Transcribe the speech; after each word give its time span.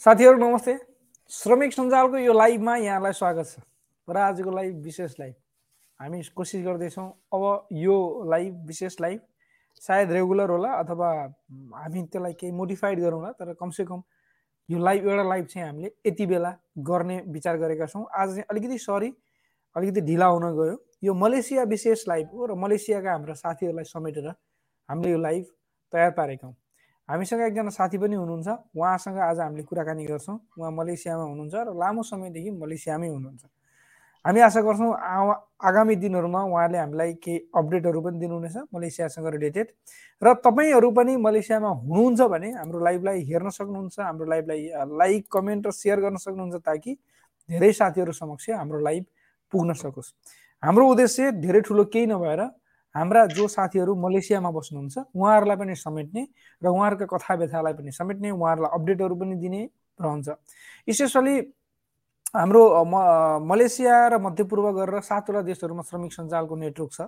साथीहरू 0.00 0.36
नमस्ते। 0.38 0.72
श्रमिक 1.30 1.72
सञ्जालको 1.72 2.16
यो 2.18 2.32
लाइभमा 2.32 2.74
यहाँलाई 2.76 3.12
स्वागत 3.12 3.46
छ 3.46 3.60
र 4.08 4.16
आजको 4.16 4.50
लाइभ 4.50 4.82
विशेष 4.84 5.14
लाइभ। 5.20 5.34
हामी 6.00 6.20
कोसिस 6.36 6.64
गर्दैछौँ 6.64 7.06
अब 7.32 7.68
यो 7.72 7.96
लाइभ 8.30 8.66
विशेष 8.66 8.96
लाइभ 9.00 9.20
सायद 9.80 10.12
रेगुलर 10.12 10.50
होला 10.50 10.72
अथवा 10.74 11.08
हामी 11.74 12.02
त्यसलाई 12.02 12.32
केही 12.32 12.52
मोडिफाइड 12.52 13.00
गरौँला 13.00 13.30
तर 13.40 13.52
कमसेकम 13.56 14.02
यो 14.68 14.78
लाइभ 14.78 15.08
एउटा 15.08 15.22
लाइभ 15.28 15.46
चाहिँ 15.46 15.66
हामीले 15.66 15.90
यति 16.06 16.26
बेला 16.26 16.52
गर्ने 16.90 17.16
विचार 17.32 17.56
गरेका 17.56 17.86
छौँ। 17.86 18.04
आज 18.12 18.28
चाहिँ 18.28 18.44
अलिकति 18.50 18.78
सरी 18.78 19.12
अलिकति 19.76 20.00
ढिला 20.02 20.26
हुन 20.26 20.44
गयो। 20.60 20.76
यो 21.04 21.14
मलेसिया 21.14 21.62
विशेष 21.72 22.04
लाइभ 22.08 22.28
हो 22.34 22.46
र 22.46 22.54
मलेसियाका 22.54 23.12
हाम्रा 23.12 23.34
साथीहरूलाई 23.34 23.84
समेटेर 23.86 24.28
हामीले 24.28 25.10
यो 25.10 25.18
लाइभ 25.18 25.44
तयार 25.92 26.10
पारेका 26.12 26.46
हौँ। 26.46 26.56
हामीसँग 27.08 27.40
एकजना 27.40 27.70
साथी 27.70 27.98
पनि 27.98 28.14
हुनुहुन्छ। 28.18 28.48
उहाँसँग 28.74 29.18
आज 29.18 29.38
हामीले 29.40 29.62
कुराकानी 29.62 30.04
गर्छौँ। 30.10 30.38
उहाँ 30.58 30.70
मलेसियामा 30.74 31.24
हुनुहुन्छ 31.24 31.54
र 31.54 31.70
लामो 31.78 32.02
समयदेखि 32.02 32.50
मलेसियामै 32.50 33.08
हुनुहुन्छ। 33.08 33.44
हामी 34.24 34.40
आशा 34.42 34.60
गर्छौँ 34.66 34.90
आगामी 35.62 35.94
दिनहरूमा 36.02 36.40
उहाँले 36.50 36.78
हामीलाई 36.78 37.12
केही 37.22 37.38
अपडेटहरू 37.54 38.00
पनि 38.02 38.18
दिनुहुनेछ 38.18 38.56
मलेसियासँग 38.74 39.26
रिलेटेड 39.38 39.66
र 40.22 40.34
तपाईँहरू 40.42 40.90
पनि 40.90 41.14
मलेसियामा 41.16 41.70
हुनुहुन्छ 41.86 42.20
भने 42.26 42.50
हाम्रो 42.58 42.78
लाइभलाई 42.82 43.22
हेर्न 43.22 43.48
सक्नुहुन्छ 43.54 43.96
हाम्रो 44.02 44.26
लाइभलाई 44.26 44.62
लाइक 44.98 45.22
कमेन्ट 45.30 45.66
र 45.66 45.70
सेयर 45.70 46.00
गर्न 46.02 46.16
सक्नुहुन्छ 46.26 46.58
ताकि 46.58 46.92
धेरै 47.48 47.72
साथीहरू 47.72 48.12
समक्ष 48.12 48.50
हाम्रो 48.50 48.80
लाइभ 48.82 49.04
पुग्न 49.52 49.72
सकोस्। 49.78 50.10
हाम्रो 50.62 50.84
उद्देश्य 50.90 51.30
धेरै 51.38 51.60
ठुलो 51.62 51.84
केही 51.86 52.06
नभएर 52.10 52.42
हाम्रा 52.96 53.26
जो 53.36 53.46
साथीहरू 53.48 53.92
मलेसियामा 53.94 54.50
बस्नुहुन्छ 54.50 54.96
उहाँहरूलाई 55.12 55.56
पनि 55.56 55.74
समेट्ने 55.76 56.22
र 56.62 56.66
उहाँहरूका 56.66 57.06
कथा 57.06 57.34
व्यथालाई 57.34 57.72
पनि 57.76 57.92
समेट्ने 57.92 58.30
उहाँहरूलाई 58.32 58.70
अपडेटहरू 58.72 59.14
पनि 59.20 59.34
दिने 59.36 59.62
रहन्छ। 59.98 60.28
स्पेसली 60.88 61.36
हाम्रो 62.34 62.62
मलेसिया 63.44 63.96
र 64.08 64.18
मध्यपूर्व 64.18 64.66
गरेर 64.72 65.00
सातवटा 65.02 65.42
देशहरूमा 65.42 65.82
श्रमिक 65.82 66.12
सञ्जालको 66.12 66.54
नेटवर्क 66.56 66.92
छ। 66.92 67.00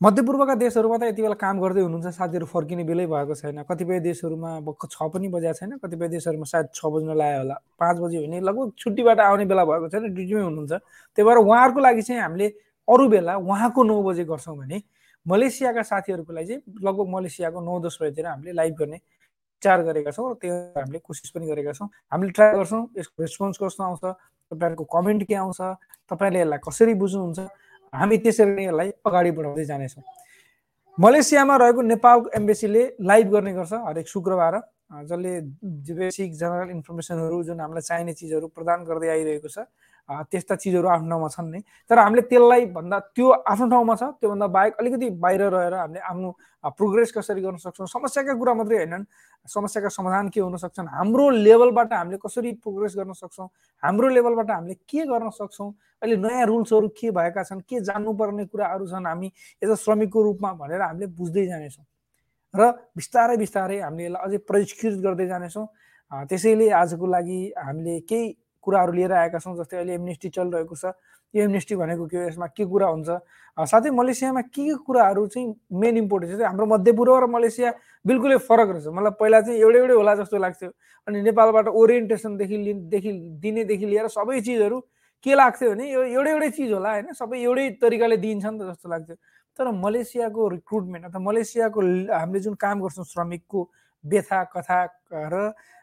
मध्यपूर्वका 0.00 0.54
देशहरूमा 0.60 0.96
त 1.00 1.02
यति 1.08 1.22
बेला 1.24 1.36
काम 1.40 1.56
गर्दै 1.56 1.80
हुनुहुन्छ 1.80 2.12
साथीहरू 2.20 2.46
फर्किने 2.46 2.84
बेलै 2.84 3.06
भएको 3.08 3.34
छैन। 3.34 3.64
कतिपय 3.64 4.00
देशहरूमा 4.04 4.50
छ 4.92 4.96
पनि 5.08 5.28
बजेको 5.32 5.56
छैन 5.56 5.70
कतिपय 5.80 6.08
देशहरूमा 6.12 6.44
सायद 6.44 6.66
छ 6.76 6.84
बज्न 6.84 7.16
लाग्यो 7.16 7.38
होला। 7.40 7.56
पाँच 7.80 7.96
बज्यो 8.04 8.20
भने 8.28 8.40
लगभग 8.44 8.72
छुट्टीबाट 8.76 9.20
आउने 9.20 9.44
बेला 9.48 9.64
भएको 9.64 9.88
छैन 9.88 10.12
ड्युटीमै 10.12 10.42
हुनुहुन्छ। 10.44 10.72
त्यही 11.16 11.24
भएर 11.24 11.38
उहाँहरूको 11.40 11.80
लागि 11.80 12.02
चाहिँ 12.04 12.20
हामीले 12.20 12.48
अरू 12.88 13.08
बेला 13.08 13.36
उहाँको 13.36 13.82
नौ 13.84 14.02
बजे 14.02 14.24
गर्छौँ 14.24 14.56
भने 14.56 14.82
मलेसियाका 15.26 15.82
साथीहरूको 15.82 16.32
लागि 16.32 16.46
चाहिँ 16.46 16.84
लगभग 16.84 17.08
मलेसियाको 17.14 17.60
नौ 17.60 17.78
दस 17.82 17.98
बजीतिर 18.02 18.26
हामीले 18.26 18.52
लाइभ 18.52 18.74
गर्ने 18.78 18.96
विचार 18.96 19.82
गरेका 19.82 20.10
छौँ 20.10 20.30
र 20.30 20.34
त्यो 20.38 20.54
हामीले 20.76 20.98
कोसिस 21.02 21.30
पनि 21.34 21.46
गरेका 21.46 21.72
छौँ। 21.72 21.88
हामीले 22.12 22.30
ट्राई 22.30 22.52
गर्छौँ 22.54 22.82
यसको 22.98 23.22
रेस्पोन्स 23.22 23.58
कस्तो 23.58 23.82
आउँछ 23.84 24.04
तपाईँहरूको 24.52 24.84
कमेन्ट 24.86 25.22
के 25.26 25.34
आउँछ 25.34 25.60
तपाईँले 26.10 26.40
यसलाई 26.40 26.60
कसरी 26.62 26.94
बुझ्नुहुन्छ 26.94 27.40
हामी 27.92 28.16
त्यसरी 28.22 28.52
नै 28.54 28.64
यसलाई 28.64 28.88
अगाडि 29.02 29.30
बढाउँदै 29.34 29.64
जानेछौँ। 29.64 30.04
मलेसियामा 30.98 31.56
रहेको 31.56 31.80
नेपाल 31.82 32.18
एम्बेसीले 32.36 32.82
लाइभ 33.02 33.26
गर्ने 33.32 33.52
गर्छ 33.52 33.72
हरेक 33.88 34.08
शुक्रबार। 34.08 34.54
जसले 35.10 35.32
बेसिक 35.90 36.30
जनरल 36.38 36.70
इन्फर्मेसनहरू 36.70 37.42
जुन 37.42 37.60
हामीलाई 37.60 37.82
चाहिने 37.82 38.12
चिजहरू 38.12 38.46
प्रदान 38.54 38.84
गर्दै 38.86 39.08
आइरहेको 39.08 39.48
छ 39.50 39.66
त्यस्ता 40.08 40.54
चिजहरू 40.54 40.88
आफ्नो 40.88 41.08
ठाउँमा 41.10 41.28
छन् 41.34 41.50
नै। 41.50 41.60
तर 41.90 41.98
हामीले 41.98 42.22
त्यसलाई 42.30 42.64
भन्दा 42.70 42.98
त्यो 43.10 43.26
आफ्नो 43.42 43.66
ठाउँमा 43.70 43.94
छ 43.96 44.02
त्योभन्दा 44.22 44.46
बाहेक 44.46 44.74
अलिकति 44.78 45.08
बाहिर 45.18 45.42
रहेर 45.50 45.74
हामीले 45.74 46.00
आफ्नो 46.00 46.28
प्रोग्रेस 46.78 47.12
कसरी 47.12 47.40
गर्न 47.42 47.56
सक्छौँ 47.58 47.86
समस्याका 47.86 48.34
कुरा 48.38 48.54
मात्रै 48.54 48.76
होइनन्। 48.76 49.04
समस्याका 49.46 49.88
समाधान 49.88 50.28
के 50.30 50.40
हुन 50.40 50.56
सक्छन्? 50.58 50.86
हाम्रो 50.90 51.24
लेभलबाट 51.30 51.92
हामीले 51.92 52.18
कसरी 52.22 52.52
प्रोग्रेस 52.62 52.94
गर्न 52.96 53.12
सक्छौँ? 53.18 53.48
हाम्रो 53.82 54.08
लेभलबाट 54.08 54.50
हामीले 54.50 54.74
के 54.86 55.06
गर्न 55.06 55.30
सक्छौँ? 55.30 55.70
अहिले 56.02 56.16
नयाँ 56.22 56.46
रुल्सहरू 56.46 56.88
के 56.94 57.10
भएका 57.10 57.42
छन्? 57.42 57.60
के 57.66 57.80
जान्नुपर्ने 57.82 58.44
कुराहरू 58.46 58.86
छन्? 58.86 59.06
हामी 59.06 59.32
एज 59.62 59.70
अ 59.70 59.74
श्रमिकको 59.74 60.22
रूपमा 60.22 60.52
भनेर 60.54 60.82
हामीले 60.82 61.06
बुझ्दै 61.18 61.46
जानेछौँ। 61.46 61.84
र 62.54 62.62
बिस्तारै 62.94 63.36
बिस्तारै 63.36 63.78
हामीले 63.82 64.06
यसलाई 64.06 64.22
अझै 64.26 64.38
परिष्कृत 64.46 64.98
गर्दै 65.02 65.26
जानेछौँ। 65.26 65.66
त्यसैले 66.30 66.70
आजको 66.70 67.06
लागि 67.06 67.40
हामीले 67.58 68.00
केही 68.06 68.26
कुराहरू 68.66 68.92
लिएर 68.92 69.12
आएका 69.12 69.38
छौँ 69.38 69.54
जस्तै 69.62 69.76
अहिले 69.76 69.94
एमनेस्टी 69.94 70.28
चलिरहेको 70.34 70.74
छ। 70.74 70.92
यो 71.34 71.42
एमनेस्टी 71.42 71.74
भनेको 71.76 72.06
के 72.06 72.16
हो? 72.16 72.22
यसमा 72.26 72.46
के 72.50 72.64
कुरा 72.66 72.86
हुन्छ? 72.86 73.08
साथै 73.58 73.90
मलेसियामा 73.90 74.40
के 74.50 74.62
के 74.66 74.74
कुराहरू 74.86 75.26
चाहिँ 75.26 75.54
मेन 75.78 75.96
इम्पोर्टेन्ट 75.96 76.38
छ? 76.38 76.42
हाम्रो 76.42 76.66
मध्यपूर्व 76.66 77.14
र 77.22 77.26
मलेसिया 77.30 77.70
बिल्कुलै 78.06 78.38
फरक 78.42 78.68
रहेछ। 78.74 78.86
मलाई 78.90 79.12
पहिला 79.20 79.40
चाहिँ 79.46 79.58
एउटै 79.60 79.78
एउटै 79.78 79.94
होला 79.94 80.14
जस्तो 80.20 80.36
लाग्थ्यो। 80.38 80.70
अनि 81.08 81.22
नेपालबाट 81.22 81.66
ओरिएन्टेसनदेखि 81.70 82.56
लिदेखि 82.66 83.12
दिनेदेखि 83.42 83.86
लिएर 83.86 84.06
सबै 84.10 84.40
चिजहरू 84.40 84.80
के 85.24 85.32
लाग्थ्यो 85.34 85.70
भने 85.70 85.84
यो 85.90 86.02
एउटै 86.02 86.30
एउटै 86.30 86.50
चिज 86.50 86.72
होला 86.72 86.90
होइन? 86.90 87.06
सबै 87.14 87.36
एउटै 87.42 87.66
तरिकाले 87.82 88.16
दिइन्छ 88.16 88.44
नि 88.46 88.58
त 88.58 88.62
जस्तो 88.70 88.86
लाग्थ्यो। 88.88 89.16
तर 89.56 89.66
मलेसियाको 89.72 90.42
रिक्रुटमेन्ट 90.52 91.04
अथवा 91.08 91.20
मलेसियाको 91.26 91.80
हामीले 92.12 92.40
जुन 92.44 92.54
काम 92.60 92.76
गर्छौँ 92.84 93.04
श्रमिकको 93.08 93.60
व्यथा 94.04 94.40
कथा 94.52 94.80
र 95.32 95.36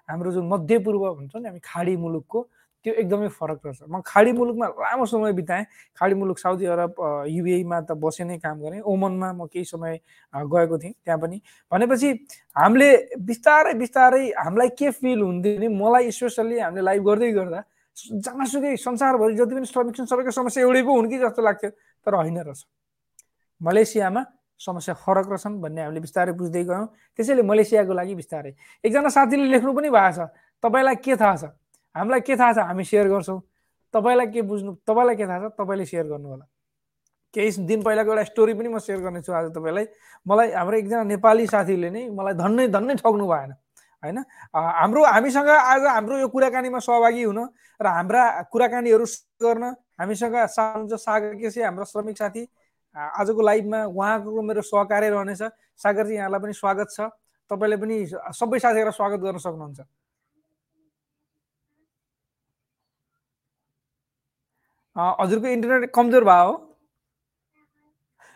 हाम्रो 0.10 0.32
जुन 0.32 0.46
मध्यपूर्व 0.48 1.04
भन्छौँ 1.20 1.42
नि 1.42 1.48
हामी 1.50 1.60
खाडी 1.64 1.96
मुलुकको 1.98 2.40
त्यो 2.84 2.94
एकदमै 2.94 3.28
फरक 3.32 3.60
रहेछ। 3.66 3.88
म 3.88 4.02
खाडी 4.04 4.32
मुलुकमा 4.36 4.68
लामो 4.68 5.06
समय 5.08 5.34
बिताएँ। 5.34 5.66
खाडी 5.96 6.14
मुलुक 6.20 6.38
साउदी 6.40 6.66
अरब 6.68 6.94
युएमा 7.32 7.80
त 7.88 7.92
बसे 7.96 8.24
नै 8.28 8.38
काम 8.44 8.60
गरेँ। 8.60 8.82
ओमनमा 8.84 9.32
म 9.34 9.48
केही 9.48 9.66
समय 9.66 10.00
गएको 10.36 10.78
थिएँ 10.78 10.94
त्यहाँ 11.00 11.20
पनि। 11.20 11.38
भनेपछि 11.72 12.10
हामीले 12.56 12.90
बिस्तारै 13.24 13.74
बिस्तारै 13.80 14.24
हामीलाई 14.36 14.70
के 14.76 14.92
फिल 14.92 15.20
हुन्थ्यो 15.22 15.58
भने 15.58 15.68
मलाई 15.72 16.12
स्पेसल्ली 16.12 16.60
हामीले 16.60 16.84
लाइभ 16.84 17.04
गर्दै 17.04 17.32
गर्दा 17.32 17.60
जहाँसुकै 17.96 18.76
संसारभरि 18.78 19.36
जति 19.40 19.54
पनि 19.56 19.66
श्रमिक 19.70 19.96
छन् 19.96 20.10
सबैको 20.12 20.32
समस्या 20.34 20.64
एउटै 20.64 20.82
पो 20.84 20.92
हुन् 20.98 21.10
कि 21.10 21.18
जस्तो 21.24 21.42
लाग्थ्यो 21.42 21.70
तर 22.04 22.14
होइन 22.20 22.38
रहेछ। 22.42 22.62
मलेसियामा 23.62 24.22
समस्या 24.60 24.94
फरक 24.98 25.28
रहेछन् 25.30 25.62
भन्ने 25.62 25.82
हामीले 25.82 26.02
बिस्तारै 26.02 26.34
बुझ्दै 26.34 26.64
गयौँ। 26.68 26.88
त्यसैले 27.16 27.44
मलेसियाको 27.48 27.94
लागि 27.94 28.16
बिस्तारै। 28.16 28.52
एकजना 28.84 29.10
साथीले 29.10 29.46
लेख्नु 29.54 29.72
पनि 29.72 29.90
भएको 29.90 30.12
छ। 30.20 30.20
तपाईँलाई 30.64 30.96
के 31.00 31.16
थाहा 31.16 31.36
छ? 31.38 31.44
हामीलाई 31.96 32.22
के 32.22 32.36
थाहा 32.36 32.54
छ? 32.54 32.58
हामी 32.70 32.84
सेयर 32.84 33.08
गर्छौँ। 33.08 33.40
तपाईँलाई 33.94 34.28
के 34.34 34.42
बुझ्नु 34.42 34.72
तपाईँलाई 34.88 35.16
के 35.16 35.26
थाहा 35.28 35.40
छ? 35.40 35.52
तपाईँले 35.60 35.86
सेयर 35.86 36.06
गर्नु 36.08 36.28
होला 36.30 36.46
केही 37.34 37.66
दिन 37.66 37.82
पहिलाको 37.82 38.10
एउटा 38.14 38.24
स्टोरी 38.30 38.54
पनि 38.54 38.70
म 38.70 38.78
सेयर 38.78 39.00
गर्नेछु 39.02 39.32
आज 39.34 39.46
तपाईँलाई। 39.58 39.86
मलाई 40.26 40.52
हाम्रो 40.54 40.78
एकजना 40.78 41.04
नेपाली 41.18 41.46
साथीले 41.50 41.90
नै 41.90 42.10
मलाई 42.14 42.34
धन्नै 42.38 42.68
धन्नै 42.70 42.94
ठग्नु 43.02 43.26
भएन 43.26 43.52
होइन? 44.04 44.18
हाम्रो 44.54 45.02
हामीसँग 45.02 45.50
आज 45.50 45.82
हाम्रो 45.98 46.18
यो 46.22 46.28
कुराकानीमा 46.30 46.80
सहभागी 46.80 47.24
हुन 47.24 47.40
र 47.82 47.88
हाम्रा 47.90 48.22
कुराकानीहरू 48.54 49.06
गर्न 49.42 49.64
हामीसँग 49.98 50.36
सा 50.46 50.66
सागर 50.94 51.34
केसी 51.42 51.62
हाम्रो 51.62 51.86
श्रमिक 51.90 52.18
साथी। 52.18 52.44
आजको 52.94 53.42
लाइभमा 53.42 53.80
उहाँको 53.90 54.42
मेरो 54.46 54.62
सहकार्य 54.62 55.10
रहनेछ। 55.10 55.42
सागरजी 55.82 56.14
यहाँलाई 56.14 56.40
पनि 56.40 56.54
स्वागत 56.54 56.88
छ। 56.94 57.10
तपाईँले 57.50 57.78
पनि 57.82 57.96
सबै 58.38 58.60
साथीहरूलाई 58.62 58.94
स्वागत 58.94 59.20
गर्न 59.26 59.38
सक्नुहुन्छ। 59.42 59.82
हजुरको 64.96 65.48
इन्टरनेट 65.48 65.92
कमजोर 65.94 66.24
भयो 66.24 66.46
हो। 66.46 66.54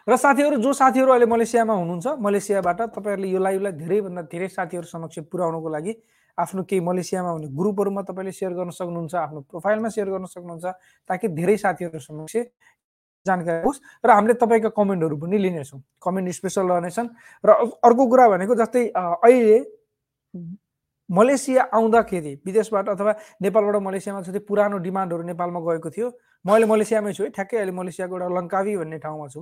र 0.08 0.16
साथीहरू 0.16 0.58
जो 0.64 0.72
साथीहरू 0.74 1.12
अहिले 1.12 1.26
मलेसियामा 1.28 1.74
हुनुहुन्छ 1.74 2.08
मलेसियाबाट 2.24 2.82
तपाईँहरूले 2.96 3.28
यो 3.28 3.40
लाइभलाई 3.40 3.72
धेरैभन्दा 3.76 4.22
धेरै 4.32 4.48
साथीहरू 4.50 4.88
समक्ष 4.88 5.20
पुर्याउनको 5.28 5.70
लागि 5.70 5.94
आफ्नो 6.38 6.64
केही 6.64 6.82
मलेसियामा 6.82 7.30
हुने 7.30 7.48
ग्रुपहरूमा 7.52 8.02
तपाईँले 8.08 8.32
सेयर 8.32 8.54
गर्न 8.56 8.72
सक्नुहुन्छ 8.72 9.16
आफ्नो 9.16 9.40
प्रोफाइलमा 9.52 9.90
सेयर 9.90 10.10
गर्न 10.10 10.26
सक्नुहुन्छ 10.26 10.66
ताकि 11.10 11.28
धेरै 11.38 11.58
साथीहरू 11.58 12.00
समक्ष 12.00 12.36
जानकारी 13.26 13.62
होस्। 13.68 13.82
र 14.06 14.10
हामीले 14.10 14.34
तपाईँका 14.40 14.70
कमेन्टहरू 14.72 15.16
पनि 15.20 15.38
लिनेछौँ। 15.38 15.82
कमेन्ट 16.00 16.32
स्पेसल 16.32 16.66
रहनेछन्। 16.72 17.08
र 17.44 17.50
अर्को 17.84 18.04
कुरा 18.08 18.26
भनेको 18.32 18.56
जस्तै 18.56 18.84
अहिले 18.96 19.58
मलेसिया 21.10 21.64
आउँदाखेरि 21.74 22.32
विदेशबाट 22.46 22.90
अथवा 22.96 23.12
नेपालबाट 23.44 23.76
मलेसियामा 23.84 24.22
जस्तै 24.24 24.40
पुरानो 24.48 24.78
डिमान्डहरू 24.88 25.24
नेपालमा 25.24 25.60
गएको 25.68 25.90
थियो। 25.92 26.08
म 26.46 26.50
अहिले 26.54 26.68
मलेसियामै 26.68 27.12
छु 27.18 27.24
है 27.24 27.30
ठ्याक्कै 27.36 27.58
अहिले 27.58 27.74
मलेसियाको 27.80 28.14
एउटा 28.18 28.28
लङ्कावी 28.38 28.74
भन्ने 28.78 28.98
ठाउँमा 29.06 29.28
छु। 29.34 29.42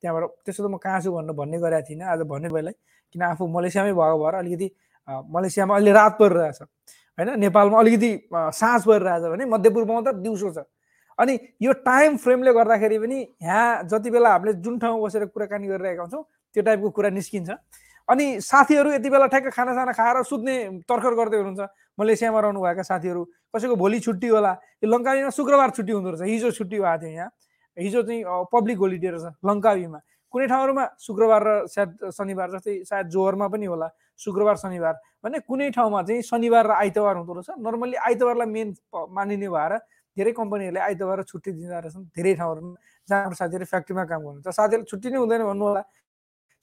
त्यहाँबाट 0.00 0.24
त्यसो 0.44 0.60
त 0.64 0.68
म 0.70 0.76
कहाँ 0.78 1.00
छु 1.02 1.10
भनेर 1.12 1.34
भन्ने 1.40 1.58
गरेको 1.58 1.86
थिइनँ। 1.88 2.04
आज 2.06 2.20
भन्ने 2.30 2.48
बेला 2.48 2.70
किन 3.14 3.22
आफू 3.22 3.44
मलेसियामै 3.46 3.92
भएको 3.92 4.16
भएर 4.22 4.34
अलिकति 4.42 4.68
मलेसियामा 5.08 5.72
अहिले 5.74 5.92
रात 5.92 6.14
परिरहेछ 6.20 6.58
होइन 7.18 7.28
नेपालमा 7.40 7.78
अलिकति 7.78 8.10
साँझ 8.32 8.80
परिरहेछ 8.84 9.22
भने 9.32 9.44
मध्यपूर्वमा 9.54 10.00
त 10.06 10.14
दिउँसो 10.24 10.50
छ। 10.56 10.58
अनि 11.18 11.34
यो 11.60 11.72
टाइम 11.82 12.16
फ्रेमले 12.22 12.52
गर्दाखेरि 12.54 12.98
पनि 13.02 13.18
यहाँ 13.42 13.82
जति 13.90 14.10
बेला 14.10 14.28
हामीले 14.32 14.52
जुन 14.62 14.78
ठाउँमा 14.78 15.02
बसेर 15.04 15.24
कुराकानी 15.34 15.66
गरिरहेका 15.66 16.02
हुन्छौँ 16.02 16.22
त्यो 16.54 16.62
टाइपको 16.62 16.88
कुरा 16.94 17.10
निस्किन्छ। 17.10 17.50
अनि 18.08 18.40
साथीहरू 18.40 18.90
यति 18.92 19.10
बेला 19.10 19.26
ठ्याक्क 19.28 19.48
खानासाना 19.52 19.92
खाएर 19.92 20.22
सुत्ने 20.24 20.54
तर्खर 20.88 21.14
गर्दै 21.14 21.36
हुनुहुन्छ। 21.38 21.68
मलेसियामा 22.00 22.40
रहनुभएका 22.40 22.82
साथीहरू 22.82 23.22
कसैको 23.52 23.76
भोलि 23.76 23.98
छुट्टी 24.00 24.28
होला। 24.28 24.52
यो 24.82 24.86
लङ्कावीमा 24.88 25.30
शुक्रबार 25.30 25.70
छुट्टी 25.76 25.92
हुँदो 25.92 26.10
रहेछ। 26.16 26.22
हिजो 26.24 26.50
छुट्टी 26.56 26.78
भएको 26.80 26.98
थियो 27.04 27.12
यहाँ। 27.12 27.30
हिजो 27.76 28.02
चाहिँ 28.02 28.22
पब्लिक 28.52 28.78
होलिडे 28.78 29.10
रहेछ 29.12 29.34
लङ्कावीमा 29.44 30.00
कुनै 30.32 30.46
ठाउँहरूमा 30.48 30.84
शुक्रबार 31.00 31.42
र 31.44 31.50
सायद 31.72 32.12
शनिबार 32.12 32.48
जस्तै 32.52 32.74
सायद 32.84 33.06
जोहरमा 33.12 33.46
पनि 33.48 33.66
होला। 33.66 33.88
शुक्रबार 34.20 34.56
शनिबार 34.56 34.94
भने 35.24 35.38
कुनै 35.48 35.68
ठाउँमा 35.72 36.00
चाहिँ 36.04 36.22
शनिबार 36.22 36.64
र 36.68 36.72
आइतबार 36.84 37.16
हुँदो 37.16 37.32
रहेछ। 37.32 37.48
नर्मल्ली 37.60 37.96
आइतबारलाई 38.08 38.48
मेन 38.48 38.68
मानिने 38.92 39.48
भएर 39.48 39.72
धेरै 40.16 40.32
कम्पनीहरूले 40.32 40.80
आइतबार 40.80 41.22
छुट्टी 41.28 41.50
दिँदो 41.52 41.80
रहेछन् 41.80 42.04
धेरै 42.12 42.34
ठाउँहरूमा। 42.40 42.76
जहाँ 43.08 43.32
साथीहरू 43.40 43.64
फ्याक्ट्रीमा 43.72 44.04
काम 44.04 44.20
गर्नुहुन्छ। 44.20 44.48
साथीहरू 44.52 44.84
छुट्टी 44.84 45.08
नै 45.12 45.18
हुँदैन 45.18 45.42
भन्नु 45.48 45.64
होला 45.64 45.82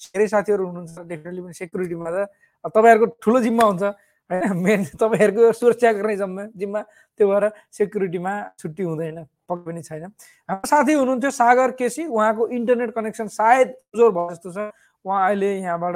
धेरै 0.02 0.28
साथीहरू 0.28 0.64
हुनुहुन्छ 0.66 0.96
डेफिनेटली 1.08 1.42
पनि 1.42 1.54
सेक्युरिटीमा 1.56 2.10
त। 2.12 2.18
तपाईँहरूको 2.66 3.08
ठुलो 3.24 3.40
जिम्मा 3.46 3.64
हुन्छ। 3.66 3.84
होइन 4.30 4.58
मेन 4.58 4.82
तपाईँहरूको 4.98 5.52
सुरक्षा 5.54 5.92
गर्ने 5.96 6.16
जम्मा 6.18 6.44
जिम्मा। 6.58 6.82
त्यो 7.18 7.26
भएर 7.30 7.44
सेक्युरिटीमा 7.72 8.34
छुट्टी 8.60 8.84
हुँदैन 8.84 9.18
पक्कै 9.46 9.64
पनि 9.66 9.82
छैन। 9.86 10.04
हाम्रो 10.50 10.68
साथी 10.68 10.94
हुनुहुन्थ्यो 10.98 11.32
सागर 11.32 11.72
केसी। 11.80 12.04
उहाँको 12.10 12.44
इन्टरनेट 12.58 12.90
कनेक्सन 12.98 13.28
सायद 13.30 13.68
जोर 13.96 14.12
भयो 14.12 14.30
जस्तो 14.34 14.50
छ। 14.52 14.58
उहाँ 15.06 15.20
अहिले 15.30 15.52
यहाँबाट 15.62 15.96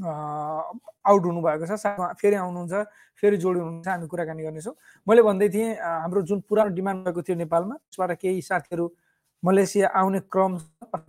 आउट 0.00 1.22
हुनुभएको 1.26 1.66
छ। 1.66 1.72
सायद 1.82 2.14
फेरि 2.16 2.36
आउनुहुन्छ 2.38 2.74
फेरि 3.18 3.36
जोडिनुहुन्छ 3.36 3.88
हामी 3.88 4.06
कुराकानी 4.06 4.42
गर्नेछौँ। 4.46 4.74
मैले 5.06 5.22
भन्दै 5.26 5.48
थिएँ 5.50 5.76
हाम्रो 5.76 6.22
जुन 6.22 6.40
पुरानो 6.48 6.70
डिमान्ड 6.72 6.98
भएको 7.04 7.22
थियो 7.26 7.36
नेपालमा 7.36 7.74
त्यसबाट 7.74 8.10
केही 8.22 8.40
साथीहरू 8.40 8.86
मलेसिया 9.42 9.88
आउने 9.94 10.20
क्रम 10.32 10.58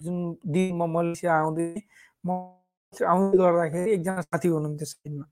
जुन 0.02 0.18
दिन 0.48 0.76
म 0.76 0.88
मलेसिया 0.90 1.34
आउँदै 1.36 1.68
म 2.24 2.30
आउँदै 2.94 3.38
गर्दाखेरि 3.38 3.92
एकजना 3.92 4.22
साथी 4.22 4.48
हुनुहुन्थ्यो 4.48 4.86
साइडमा 4.86 5.26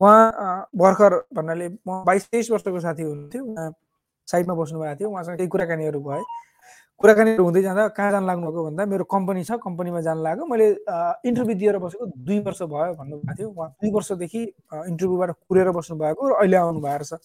उहाँ 0.00 0.68
भर्खर 0.76 1.14
भन्नाले 1.34 1.68
म 1.68 2.02
बाइस 2.06 2.28
तेइस 2.32 2.50
वर्षको 2.50 2.80
साथी 2.80 3.02
हुनुहुन्थ्यो 3.02 3.44
उहाँ 3.44 3.70
साइडमा 4.28 4.54
बस्नु 4.54 4.80
भएको 4.80 4.98
थियो 5.00 5.10
उहाँसँग 5.10 5.36
केही 5.38 5.48
कुराकानीहरू 5.48 6.00
भए 6.00 6.22
कुराकानीहरू 6.96 7.44
हुँदै 7.44 7.62
जाँदा 7.62 7.82
कहाँ 7.92 8.10
जानु 8.10 8.26
लाग्नुभएको 8.26 8.62
भन्दा 8.64 8.82
मेरो 8.88 9.04
कम्पनी 9.04 9.44
छ 9.44 9.60
कम्पनीमा 9.60 10.00
जानु 10.00 10.22
लाग्यो। 10.24 10.44
मैले 10.48 10.66
इन्टरभ्यू 11.28 11.56
दिएर 11.60 11.76
बसेको 11.78 12.04
दुई 12.24 12.38
वर्ष 12.40 12.60
भयो 12.72 12.92
भन्नुभएको 12.96 13.34
थियो। 13.36 13.48
उहाँ 13.52 13.68
दुई 13.76 13.90
वर्षदेखि 13.92 14.42
इन्टरभ्यूबाट 14.90 15.30
कुरेर 15.44 15.70
बस्नु 15.76 15.96
भएको 16.00 16.22
र 16.24 16.32
अहिले 16.40 16.56
आउनु 16.56 16.80
भएको 16.80 17.04
छ। 17.04 17.20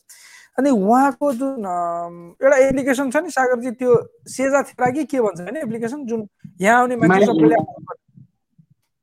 अनि 0.59 0.69
उहाँको 0.75 1.27
जुन 1.39 1.63
एउटा 2.44 2.57
एप्लिकेसन 2.68 3.07
छ 3.12 3.23
नि 3.23 3.29
सागरजी 3.31 3.71
त्यो 3.79 3.91
सेजा 4.27 4.59
थिरा 4.68 4.88
कि 4.91 5.03
के 5.07 5.19
भन्छ 5.23 5.39
होइन 5.39 5.57
एप्लिकेसन 5.63 6.00
जुन 6.06 6.27
यहाँ 6.59 6.79
आउने 6.79 6.95
मान्छे 7.00 7.25
सबैले 7.31 7.56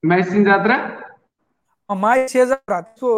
माई 0.04 0.20
सेजा 2.28 2.56
त्यसको 2.60 3.10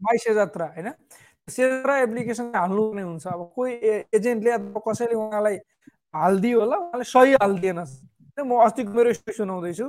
माई 0.00 0.16
सेजात्रा 0.24 0.66
होइन? 0.72 0.88
सेजा 1.52 1.96
एप्लिकेसन 1.98 2.52
हाल्नुपर्ने 2.56 3.02
हुन्छ। 3.02 3.26
अब 3.26 3.42
कोही 3.56 3.72
एजेन्टले 4.16 4.50
अथवा 4.58 4.80
कसैले 4.86 5.14
उहाँलाई 5.14 5.56
हालिदियो 6.16 6.60
होला 6.60 6.76
उहाँले 6.76 7.04
सही 7.04 7.32
हालिदिएन। 7.42 7.80
म 8.38 8.50
अस्तिको 8.64 8.92
मेरो 8.96 9.12
स्टोरी 9.12 9.36
सुनाउँदैछु। 9.36 9.86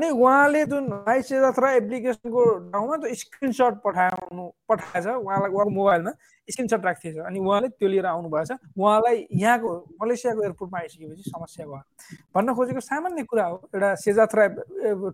अनि 0.00 0.08
उहाँले 0.16 0.64
जुन 0.64 0.84
माइस 1.04 1.32
अथवा 1.52 1.70
एप्लिकेसनको 1.76 2.40
ठाउँमा 2.72 2.96
त्यो 2.96 3.14
स्क्रिनसट 3.20 3.74
पठाउनु 3.84 4.44
पठाएछ 4.64 5.06
उहाँलाई 5.06 5.50
उहाँको 5.52 5.70
मोबाइलमा 5.76 6.12
स्क्रिनसट 6.48 6.84
राखिदिएछ 6.84 7.16
अनि 7.28 7.38
उहाँले 7.38 7.68
त्यो 7.68 7.88
लिएर 7.88 8.06
आउनु 8.08 8.28
भएछ 8.32 8.50
उहाँलाई 8.80 9.26
यहाँको 9.28 9.68
मलेसियाको 10.00 10.42
एयरपोर्टमा 10.42 10.78
आइसकेपछि 10.78 11.30
समस्या 11.30 11.66
भयो। 11.66 11.82
भन्न 12.34 12.54
खोजेको 12.56 12.80
सामान्य 12.80 13.22
कुरा 13.28 13.44
हो 13.44 13.56
एउटा 13.76 13.94
सेजात्रा 14.00 14.46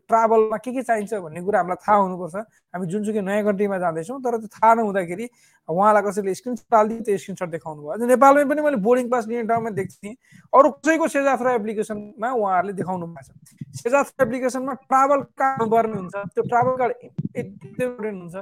ट्राभलमा 0.07 0.57
के 0.63 0.71
के 0.71 0.83
चाहिन्छ 0.87 1.15
भन्ने 1.19 1.43
कुरा 1.43 1.59
हामीलाई 1.59 1.83
थाहा 1.83 1.99
हुनुपर्छ। 1.99 2.37
हामी 2.71 2.87
जुनसुकै 2.87 3.21
नयाँ 3.27 3.45
कन्ट्रीमा 3.45 3.79
जाँदैछौँ 3.83 4.23
तर 4.23 4.39
त्यो 4.39 4.49
थाहा 4.55 4.75
नहुँदाखेरि 4.75 5.29
उहाँलाई 5.69 6.03
कसैले 6.07 6.35
स्क्रिनसट 6.35 6.75
हालिदियो 6.75 7.03
त्यो 7.05 7.19
स्क्रिनसट 7.19 7.49
देखाउनु 7.59 7.83
भयो। 7.83 8.07
नेपालमै 8.07 8.45
पनि 8.47 8.61
मैले 8.63 8.79
बोर्डिङ 8.87 9.11
पास 9.11 9.27
लिने 9.27 9.43
ठाउँमा 9.51 9.71
देख्थेँ। 9.75 10.15
अरू 10.55 10.69
कसैको 10.79 11.09
सेजात्रा 11.11 11.53
एप्लिकेसनमा 11.59 12.29
उहाँहरूले 12.33 12.73
देखाउनु 12.81 13.07
भएको 13.11 13.35
छ। 13.35 13.83
सेजात्रा 13.83 14.25
एप्लिकेसनमा 14.25 14.75
ट्राभल 14.85 15.21
कार्ड 15.41 15.71
पर्ने 15.71 15.97
हुन्छ 15.97 16.15
त्यो 16.35 16.43
ट्राभल 16.53 16.77
कार्ड 16.81 16.93
एकदमै 17.37 17.85
इम्पोर्टेन्ट 17.85 18.23
हुन्छ 18.23 18.37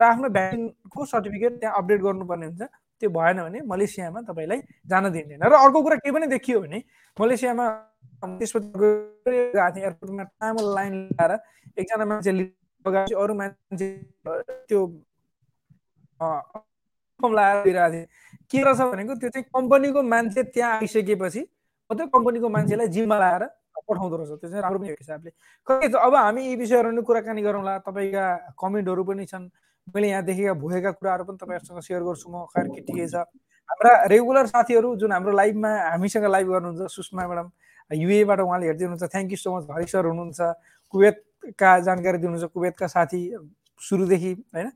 र 0.00 0.04
आफ्नो 0.04 0.28
भ्याक्सिनको 0.36 1.04
सर्टिफिकेट 1.12 1.52
त्यहाँ 1.60 1.74
अपडेट 1.78 2.00
गर्नुपर्ने 2.02 2.46
हुन्छ 2.46 2.62
त्यो 3.02 3.10
भएन 3.16 3.38
भने 3.42 3.60
मलेसियामा 3.72 4.20
तपाईँलाई 4.28 4.60
जान 4.92 5.10
दिँदैन 5.12 5.42
र 5.42 5.54
अर्को 5.64 5.82
कुरा 5.82 5.96
के 6.04 6.10
पनि 6.12 6.26
देखियो 6.34 6.60
भने 6.60 6.82
मलेसियामा 7.16 7.66
त्यसपछि 8.24 9.34
एयरपोर्टमा 9.80 10.22
लामो 10.22 10.62
लाइन 10.74 10.94
लगाएर 11.12 11.32
एकजना 11.80 12.04
मान्छे 12.12 12.32
अरू 13.14 13.34
मान्छे 13.34 13.88
त्यो 14.68 14.80
लगाएर 17.20 17.62
दिइरहेको 17.64 17.92
थिएँ। 17.92 18.06
के 18.50 18.62
रहेछ 18.64 18.80
भनेको 18.92 19.14
त्यो 19.20 19.30
चाहिँ 19.30 19.44
कम्पनीको 19.56 20.02
मान्छे 20.02 20.42
त्यहाँ 20.54 20.72
आइसकेपछि 20.80 21.40
मात्रै 21.90 22.06
कम्पनीको 22.14 22.48
मान्छेलाई 22.56 22.88
जिम्मा 22.96 23.16
लगाएर 23.18 23.44
पठाउँदो 23.88 24.16
रहेछ 24.16 24.40
त्यो 24.40 24.50
चाहिँ 24.50 24.62
राम्रो 24.62 24.78
पनि 24.78 24.88
हिसाबले 25.00 25.30
खै 25.66 25.88
अब 25.96 26.14
हामी 26.14 26.42
यी 26.46 26.56
विषयहरू 26.56 27.02
कुराकानी 27.02 27.42
गरौँला 27.42 27.78
तपाईँका 27.86 28.24
कमेन्टहरू 28.58 29.04
पनि 29.04 29.24
छन्। 29.26 29.48
मैले 29.94 30.08
यहाँ 30.08 30.22
देखेका 30.26 30.52
भएका 30.58 30.90
कुराहरू 30.98 31.24
पनि 31.24 31.38
तपाईँहरूसँग 31.38 31.80
सेयर 31.86 32.02
गर्छु 32.02 32.26
म 32.26 32.44
खैर 32.50 32.66
के 32.74 32.80
ठिकै 32.82 33.06
छ। 33.06 33.22
हाम्रा 33.70 33.92
रेगुलर 34.10 34.46
साथीहरू 34.46 34.88
जुन 34.98 35.12
हाम्रो 35.12 35.32
लाइभमा 35.32 35.70
हामीसँग 35.94 36.26
लाइभ 36.26 36.46
गर्नुहुन्छ 36.50 36.90
सुषमा 36.90 37.26
म्याडम 37.26 37.48
युएबाट 37.90 38.40
उहाँले 38.40 38.66
हेर्दै 38.66 38.84
हुनुहुन्छ 38.84 39.10
thank 39.14 39.30
you 39.30 39.38
so 39.38 39.50
much 39.54 39.70
Hari 39.70 39.86
sir 39.86 40.04
हुनुहुन्छ। 40.10 40.40
कुवेतका 40.94 41.70
जानकारी 41.86 42.18
दिनुहुन्छ 42.18 42.50
कुवेतका 42.50 42.86
साथी 42.86 43.20
सुरुदेखि 43.80 44.32
होइन? 44.54 44.68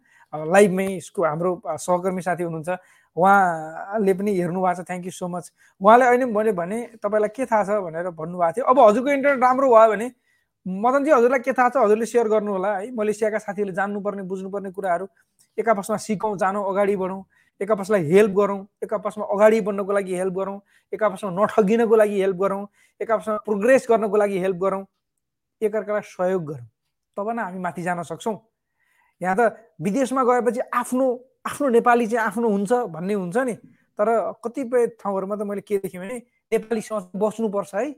लाइभमै 0.54 0.88
हाम्रो 1.26 1.50
सहकर्मी 1.66 2.22
साथी 2.22 2.42
हुनुहुन्छ। 2.46 2.70
उहाँले 3.16 4.12
पनि 4.14 4.30
हेर्नु 4.38 4.60
भएको 4.60 4.82
छ। 4.82 4.86
थ्याङ्क 4.86 5.04
यू 5.04 5.12
सो 5.12 5.28
मच 5.28 5.50
उहाँले 5.80 6.04
अहिले 6.06 6.26
मैले 6.26 6.52
भने 6.52 6.78
तपाईँलाई 7.02 7.28
के 7.36 7.44
थाहा 7.46 7.64
छ 7.64 7.70
भनेर 7.84 8.10
भन्नुभएको 8.14 8.52
थियो। 8.56 8.64
अब 8.64 8.78
हजुरको 8.78 9.10
इन्टरनेट 9.10 9.42
राम्रो 9.42 9.68
भयो 9.70 9.90
भने 9.90 10.06
मदनजी 10.66 11.10
हजुरलाई 11.10 11.40
के 11.40 11.52
थाहा 11.52 11.68
छ 11.68 11.76
हजुरले 11.84 12.06
सेयर 12.06 12.28
गर्नु 12.28 12.52
होला 12.52 12.76
है। 12.76 12.90
मलेसियाका 12.92 13.38
साथीहरूले 13.38 13.74
जान्नुपर्ने 13.74 14.22
बुझ्नुपर्ने 14.22 14.70
कुराहरू। 14.70 15.06
एक 15.58 15.68
आपसमा 15.68 15.96
सिकौँ 15.96 16.36
जानौँ 16.38 16.64
अगाडि 16.68 16.96
बढौँ। 16.96 17.22
एक 17.60 17.70
आपसलाई 17.70 18.04
हेल्प 18.08 18.32
गरौँ। 18.32 18.60
एक 18.82 18.92
आपसमा 18.94 19.24
अगाडि 19.34 19.60
बढ्नको 19.60 19.92
लागि 19.92 20.14
हेल्प 20.16 20.34
गरौँ। 20.34 20.60
एक 20.92 21.02
आपसमा 21.02 21.30
नठगिनको 21.30 21.96
लागि 21.96 22.20
हेल्प 22.20 22.36
गरौँ। 22.36 22.66
एक 23.00 23.10
आपसमा 23.10 23.36
प्रोग्रेस 23.44 23.86
गर्नको 23.90 24.16
लागि 24.16 24.38
हेल्प 24.38 24.56
गरौँ। 24.56 24.84
एकअर्कालाई 25.60 26.02
सहयोग 26.08 26.44
गरौँ। 26.44 26.66
तब 27.16 27.28
न 27.30 27.38
हामी 27.38 27.58
माथि 27.58 27.82
जान 27.82 28.02
सक्छौँ। 28.02 28.36
यहाँ 29.20 29.36
त 29.36 29.56
विदेशमा 29.80 30.24
गएपछि 30.24 30.60
आफ्नो 30.72 31.06
आफ्नो 31.44 31.69
नेपाली 31.69 32.06
चाहिँ 32.06 32.26
आफ्नो 32.26 32.48
हुन्छ 32.48 32.72
भन्ने 32.94 33.14
हुन्छ 33.14 33.37
नि। 33.37 33.54
तर 33.98 34.08
कतिपय 34.44 34.87
ठाउँहरूमा 35.00 35.37
त 35.37 35.42
मैले 35.44 35.60
के 35.60 35.78
देखेँ 35.78 36.00
भने 36.00 36.16
नेपालीसँग 36.52 37.16
बस्नुपर्छ 37.16 37.75
है 37.75 37.90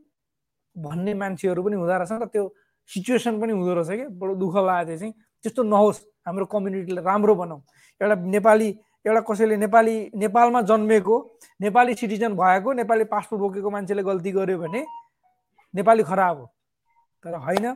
भन्ने 0.77 1.15
मान्छेहरू 1.15 1.63
पनि 1.63 1.77
हुँदो 1.77 1.93
रहेछ 1.93 2.13
र 2.13 2.27
त्यो 2.27 2.45
सिचुएसन 2.91 3.41
पनि 3.41 3.53
हुँदो 3.53 3.75
रहेछ 3.75 3.91
कि 3.99 4.07
बडो 4.19 4.35
दुःख 4.35 4.55
लागेको 4.57 4.87
थियो 4.89 4.99
चाहिँ। 4.99 5.13
त्यस्तो 5.45 5.63
नहोस् 5.63 6.01
हाम्रो 6.27 6.47
कम्युनिटीलाई 6.47 7.05
राम्रो 7.05 7.35
बनाऊ। 7.35 7.61
एउटा 8.01 8.15
नेपाली 8.31 8.69
एउटा 9.05 9.21
कसैले 9.27 9.57
नेपाली 9.57 9.95
नेपालमा 10.15 10.61
जन्मेको 10.63 11.17
नेपाली 11.61 11.95
सिटिजन 11.95 12.35
भएको 12.39 12.73
नेपाली 12.73 13.05
पासपोर्ट 13.11 13.41
बोकेको 13.43 13.71
मान्छेले 13.71 14.03
गल्ती 14.03 14.31
गर्यो 14.33 14.59
भने 14.59 14.83
नेपाली 15.75 16.03
खराब 16.03 16.37
हो। 16.39 16.47
तर 17.25 17.35
होइन 17.37 17.67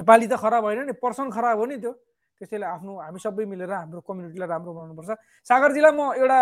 नेपाली 0.00 0.26
त 0.26 0.36
खराब 0.36 0.64
होइन 0.64 0.80
नि 0.86 0.92
पर्सन 1.00 1.30
खराब 1.30 1.58
हो 1.58 1.66
नि 1.66 1.76
त्यो। 1.80 1.92
त्यसैले 2.42 2.66
आफ्नो 2.66 2.92
हामी 2.98 3.18
सबै 3.22 3.44
मिलेर 3.46 3.72
हाम्रो 3.72 4.00
कम्युनिटीलाई 4.02 4.48
राम्रो 4.50 4.72
बनाउनुपर्छ। 4.74 5.10
सागरजीलाई 5.46 5.92
म 5.94 6.02
एउटा 6.18 6.40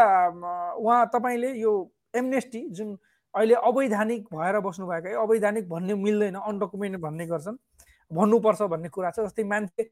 उहाँ 0.81 1.01
तपाईँले 1.13 1.51
यो 1.61 1.73
एमनेस्टी 2.17 2.61
जुन 2.73 2.89
अहिले 3.35 3.55
अवैधानिक 3.69 4.23
भएर 4.33 4.57
बस्नुभएको 4.65 5.09
है 5.09 5.15
अवैधानिक 5.21 5.69
भन्ने 5.69 5.95
मिल्दैन 5.95 6.37
अनडकुमेन्ट 6.41 6.97
भन्ने 7.05 7.27
गर्छन् 7.29 7.59
भन्नुपर्छ 8.11 8.63
भन्ने 8.73 8.89
कुरा 8.91 9.11
छ 9.15 9.23
जस्तै 9.23 9.45
मान्छे 9.47 9.83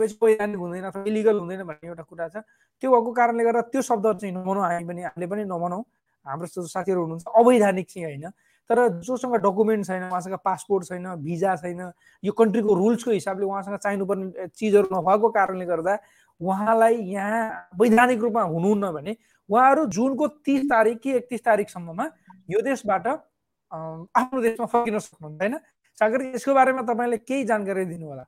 वैधानिक 0.00 0.56
हुँदैन 0.56 0.84
अथवा 0.88 1.04
इलिगल 1.04 1.36
हुँदैन 1.42 1.62
भन्ने 1.68 1.88
एउटा 1.90 2.04
कुरा 2.08 2.28
छ 2.32 2.36
त्यो 2.82 2.88
भएको 2.94 3.12
कारणले 3.12 3.44
गर्दा 3.44 3.60
त्यो 3.74 3.82
शब्दहरू 3.82 4.18
चाहिँ 4.22 4.34
नभनौँ 4.36 4.64
हामी 4.64 4.84
पनि 4.88 5.02
हामीले 5.04 5.26
पनि 5.26 5.44
नभनौँ 5.44 5.82
हाम्रो 6.26 6.46
साथीहरू 6.64 7.00
हुनुहुन्छ 7.02 7.26
अवैधानिक 7.36 7.86
चाहिँ 7.92 8.04
होइन। 8.06 8.24
तर 8.70 8.88
जोसँग 9.06 9.34
डकुमेन्ट 9.42 9.86
छैन 9.86 10.02
उहाँसँग 10.10 10.34
पासपोर्ट 10.44 10.84
छैन 10.86 11.06
भिजा 11.22 11.54
छैन 11.56 11.80
यो 12.22 12.32
कन्ट्रीको 12.32 12.74
रुल्सको 12.74 13.10
हिसाबले 13.10 13.44
उहाँसँग 13.46 13.76
चाहिनुपर्ने 13.78 14.46
चिजहरू 14.48 14.88
नभएको 14.92 15.28
कारणले 15.30 15.66
गर्दा 15.66 15.98
उहाँलाई 16.40 16.96
यहाँ 17.14 17.70
वैधानिक 17.80 18.20
रूपमा 18.20 18.42
हुनुहुन्न 18.42 18.92
भने 18.92 19.16
उहाँहरू 19.48 19.86
जुनको 19.88 20.26
तिस 20.42 20.62
तारिक 20.70 20.98
कि 21.00 21.12
एकतिस 21.16 21.44
तारिकसम्ममा 21.44 22.06
यो 22.50 22.60
देशबाट 22.62 23.06
आफ्नो 23.06 24.42
देशमा 24.42 24.66
फर्किन 24.66 24.98
सक्नुहुन्छ 24.98 25.40
होइन? 25.42 25.58
सागर 25.98 26.22
यसको 26.34 26.54
बारेमा 26.54 26.82
तपाईँले 26.82 27.18
केही 27.18 27.44
जानकारी 27.44 27.84
दिनु 27.86 28.06
होला 28.06 28.24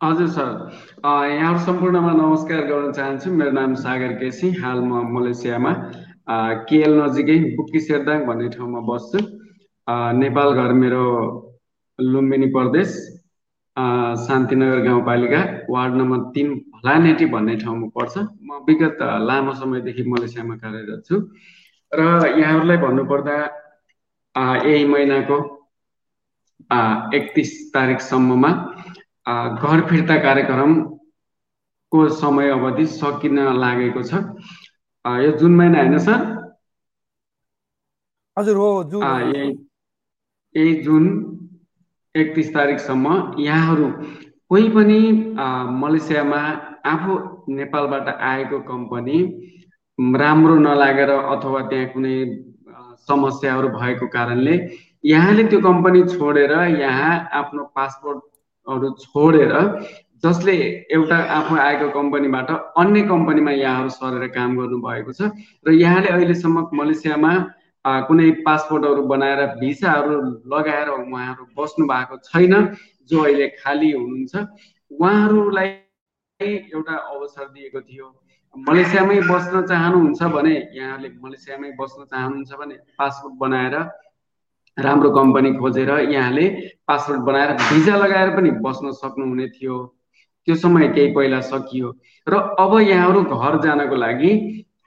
हजुर 0.00 0.26
सर। 0.30 0.50
यहाँहरू 1.04 1.58
सम्पूर्णमा 1.60 2.10
नमस्कार 2.12 2.60
गर्न 2.66 2.92
चाहन्छु। 2.92 3.30
मेरो 3.30 3.50
नाम 3.50 3.74
सागर 3.82 4.12
केसी 4.18 4.50
हाल 4.56 4.80
म 4.82 5.00
मलेसियामा। 5.14 5.72
केएल 6.70 6.94
नजिकै 6.98 7.38
बुक्की 7.56 7.80
सेरदाङ 7.80 8.22
भन्ने 8.28 8.48
ठाउँमा 8.54 8.80
बस्छु। 8.90 9.18
नेपाल 10.20 10.54
घर 10.54 10.72
मेरो 10.82 11.02
लुम्बिनी 11.98 12.46
प्रदेश। 12.54 12.94
शान्तिनगर 14.22 14.80
गाउँपालिका 14.86 15.42
वार्ड 15.70 15.94
नम्बर 15.96 16.22
तिन 16.34 16.54
भलानेटी 16.76 17.26
भन्ने 17.34 17.56
ठाउँमा 17.64 17.88
पर्छ। 17.98 18.14
म 18.18 18.62
विगत 18.68 18.98
लामो 19.26 19.52
समयदेखि 19.60 20.02
मलेसियामा 20.06 20.56
कार्यरत 20.62 21.02
छु। 21.06 21.16
र 21.92 22.00
यहाँहरूलाई 22.38 22.76
भन्नुपर्दा 22.78 23.36
यही 24.64 24.84
महिनाको 24.86 25.38
एकतिस 27.16 27.50
तारिकसम्ममा 27.74 28.50
घर 29.28 29.80
फिर्ता 29.88 30.16
कार्यक्रमको 30.22 32.08
समय 32.18 32.50
अवधि 32.50 32.86
सकिन 32.92 33.38
लागेको 33.58 34.02
छ। 34.04 34.22
यो 35.04 35.30
जुन 35.38 35.56
महिना 35.56 35.78
होइन 35.78 35.98
सर? 36.00 36.26
हजुर 38.36 38.56
हो 38.56 38.68
जुन 38.84 39.02
यही 40.54 40.74
जुन 40.82 41.06
एकतिस 42.14 42.52
तारिकसम्म 42.54 43.14
यहाँहरू 43.40 43.88
कोही 44.50 44.68
पनि 44.70 45.00
मलेसियामा 45.80 46.40
आफू 46.86 47.18
नेपालबाट 47.54 48.08
आएको 48.08 48.60
कम्पनी 48.68 49.18
राम्रो 50.18 50.54
नलागेर 50.58 51.10
अथवा 51.10 51.60
त्यहाँ 51.70 51.88
कुनै 51.92 52.16
समस्याहरू 53.08 53.68
भएको 53.70 54.06
कारणले 54.08 54.54
यहाँले 55.04 55.44
त्यो 55.50 55.60
कम्पनी 55.60 56.02
छोडेर 56.08 56.52
यहाँ 56.76 57.12
आफ्नो 57.40 57.64
पासपोर्टहरू 58.68 58.90
छोडेर 59.00 59.52
जसले 60.24 60.54
एउटा 60.92 61.16
आफू 61.32 61.56
आएको 61.56 61.88
कम्पनीबाट 61.90 62.50
अन्य 62.76 63.02
कम्पनीमा 63.08 63.50
यहाँहरू 63.52 63.90
सरेर 63.96 64.26
काम 64.36 64.56
गर्नुभएको 64.58 65.12
छ 65.12 65.30
र 65.64 65.72
यहाँले 65.72 66.08
अहिलेसम्म 66.08 66.68
मलेसियामा 66.74 67.32
कुनै 68.08 68.30
पासपोर्टहरू 68.44 69.02
बनाएर 69.08 69.40
भिसाहरू 69.60 70.16
लगाएर 70.52 70.88
उहाँहरू 70.90 71.44
बस्नु 71.56 71.86
भएको 71.88 72.16
छैन 72.28 72.54
जो 73.10 73.22
अहिले 73.24 73.46
खाली 73.56 73.90
हुनुहुन्छ। 73.92 74.34
उहाँहरूलाई 74.90 75.68
एउटा 76.40 76.96
अवसर 77.14 77.46
दिएको 77.54 77.80
थियो। 77.80 78.06
मलेसियामै 78.54 79.20
बस्न 79.32 79.64
चाहनुहुन्छ 79.64 80.22
भने 80.36 80.56
यहाँले 80.74 81.08
मलेसियामै 81.24 81.70
बस्न 81.80 82.04
चाहनुहुन्छ 82.04 82.52
भने 82.60 82.76
पासपोर्ट 82.98 83.34
बनाएर 83.40 83.76
राम्रो 84.78 85.10
कम्पनी 85.10 85.52
खोजेर 85.54 85.90
यहाँले 86.10 86.48
पासपोर्ट 86.88 87.20
बनाएर 87.20 87.52
भिजा 87.62 87.96
लगाएर 87.96 88.30
पनि 88.36 88.50
बस्न 88.62 88.92
सक्नुहुने 88.92 89.46
थियो। 89.48 89.76
त्यो 90.48 90.54
समय 90.54 90.88
केही 90.88 91.12
पहिला 91.14 91.40
सकियो। 91.40 91.88
र 92.26 92.34
अब 92.58 92.78
यहाँहरू 92.80 93.22
घर 93.22 93.60
जानको 93.62 93.96
लागि 93.96 94.30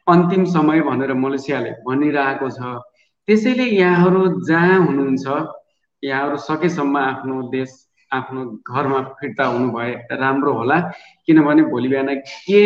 अन्तिम 0.08 0.46
समय 0.46 0.82
भनेर 0.82 1.14
मलेसियाले 1.14 1.72
भनिरहेको 1.86 2.50
छ। 2.50 2.60
त्यसैले 3.28 3.66
यहाँहरू 3.66 4.22
जहाँ 4.48 4.80
हुनुहुन्छ 4.86 5.28
यहाँहरू 6.04 6.38
सकेसम्म 6.38 6.98
आफ्नो 6.98 7.42
देश 7.52 7.72
आफ्नो 8.12 8.42
घरमा 8.68 9.02
फिर्ता 9.20 9.46
हुनु 9.46 9.68
भए 9.72 9.92
राम्रो 10.12 10.54
होला। 10.54 10.80
किनभने 11.26 11.64
भोलि 11.64 11.88
बिहान 11.88 12.16
के 12.48 12.62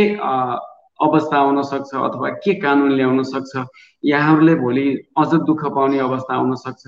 अवस्था 1.00 1.38
आउन 1.38 1.62
सक्छ 1.64 1.94
अथवा 1.96 2.30
के 2.44 2.54
कानुन 2.62 2.92
ल्याउन 2.92 3.24
सक्छ 3.24 3.64
यहाँहरूले 4.04 4.56
भोलि 4.56 4.88
अझ 5.18 5.34
दुःख 5.34 5.66
पाउने 5.66 6.00
अवस्था 6.00 6.34
आउन 6.36 6.56
सक्छ 6.56 6.84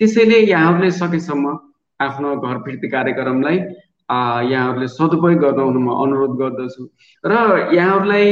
त्यसैले 0.00 0.38
यहाँहरूले 0.38 0.90
सकेसम्म 0.90 1.58
आफ्नो 2.00 2.36
घर 2.36 2.58
फिर्ती 2.64 2.88
कार्यक्रमलाई 2.88 3.58
यहाँहरूले 3.58 4.88
सदुपयोग 4.88 5.40
गर्नु 5.40 5.80
म 5.80 5.88
अनुरोध 6.02 6.32
गर्दछु। 6.40 6.84
र 7.24 7.32
यहाँहरूलाई 7.74 8.28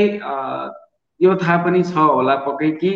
यो 1.21 1.35
थाहा 1.43 1.57
पनि 1.65 1.83
छ 1.83 1.97
होला 1.97 2.35
पक्कै 2.47 2.71
कि 2.81 2.91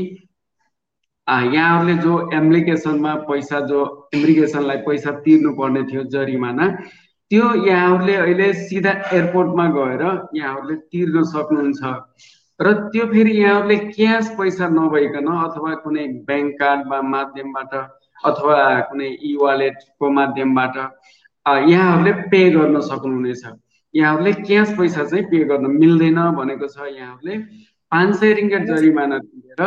यहाँहरूले 1.29 1.95
जो 2.03 2.13
एप्लिकेसनमा 2.35 3.15
पैसा 3.29 3.61
जो 3.71 3.81
इमिग्रेसनलाई 4.15 4.77
पैसा 4.87 5.11
तिर्नु 5.23 5.53
पर्ने 5.55 5.83
थियो 5.93 6.03
जरिमाना 6.11 6.67
त्यो 7.33 7.45
यहाँहरूले 7.65 8.15
अहिले 8.15 8.53
सिधा 8.53 8.93
एयरपोर्टमा 9.09 9.65
गएर 9.75 10.03
यहाँहरूले 10.37 10.75
तिर्न 10.93 11.23
सक्नुहुन्छ। 11.33 11.83
र 12.61 12.73
त्यो 12.93 13.05
फेरि 13.13 13.33
यहाँहरूले 13.33 13.77
क्यास 13.97 14.29
पैसा 14.39 14.69
नभइकन 14.69 15.29
अथवा 15.35 15.73
कुनै 15.85 16.05
ब्याङ्क 16.29 16.53
कार्ड 16.61 16.81
माध्यमबाट 17.13 17.73
अथवा 18.31 18.59
कुनै 18.91 19.09
इ 19.09 19.33
वालेटको 19.43 20.11
माध्यमबाट 20.19 20.77
यहाँहरूले 21.73 22.13
पे 22.29 22.41
गर्न 22.51 22.81
सक्नुहुनेछ। 22.91 23.45
यहाँहरूले 23.95 24.33
क्यास 24.43 24.69
पैसा 24.79 25.05
चाहिँ 25.05 25.25
पे 25.33 25.39
गर्न 25.49 25.67
मिल्दैन 25.81 26.21
भनेको 26.37 26.69
छ 26.69 26.77
यहाँहरूले 26.91 27.35
पाँच 27.93 28.15
सय 28.21 28.33
रिङ्गेट 28.35 28.63
जरिमाना 28.69 29.19
तिरेर 29.25 29.61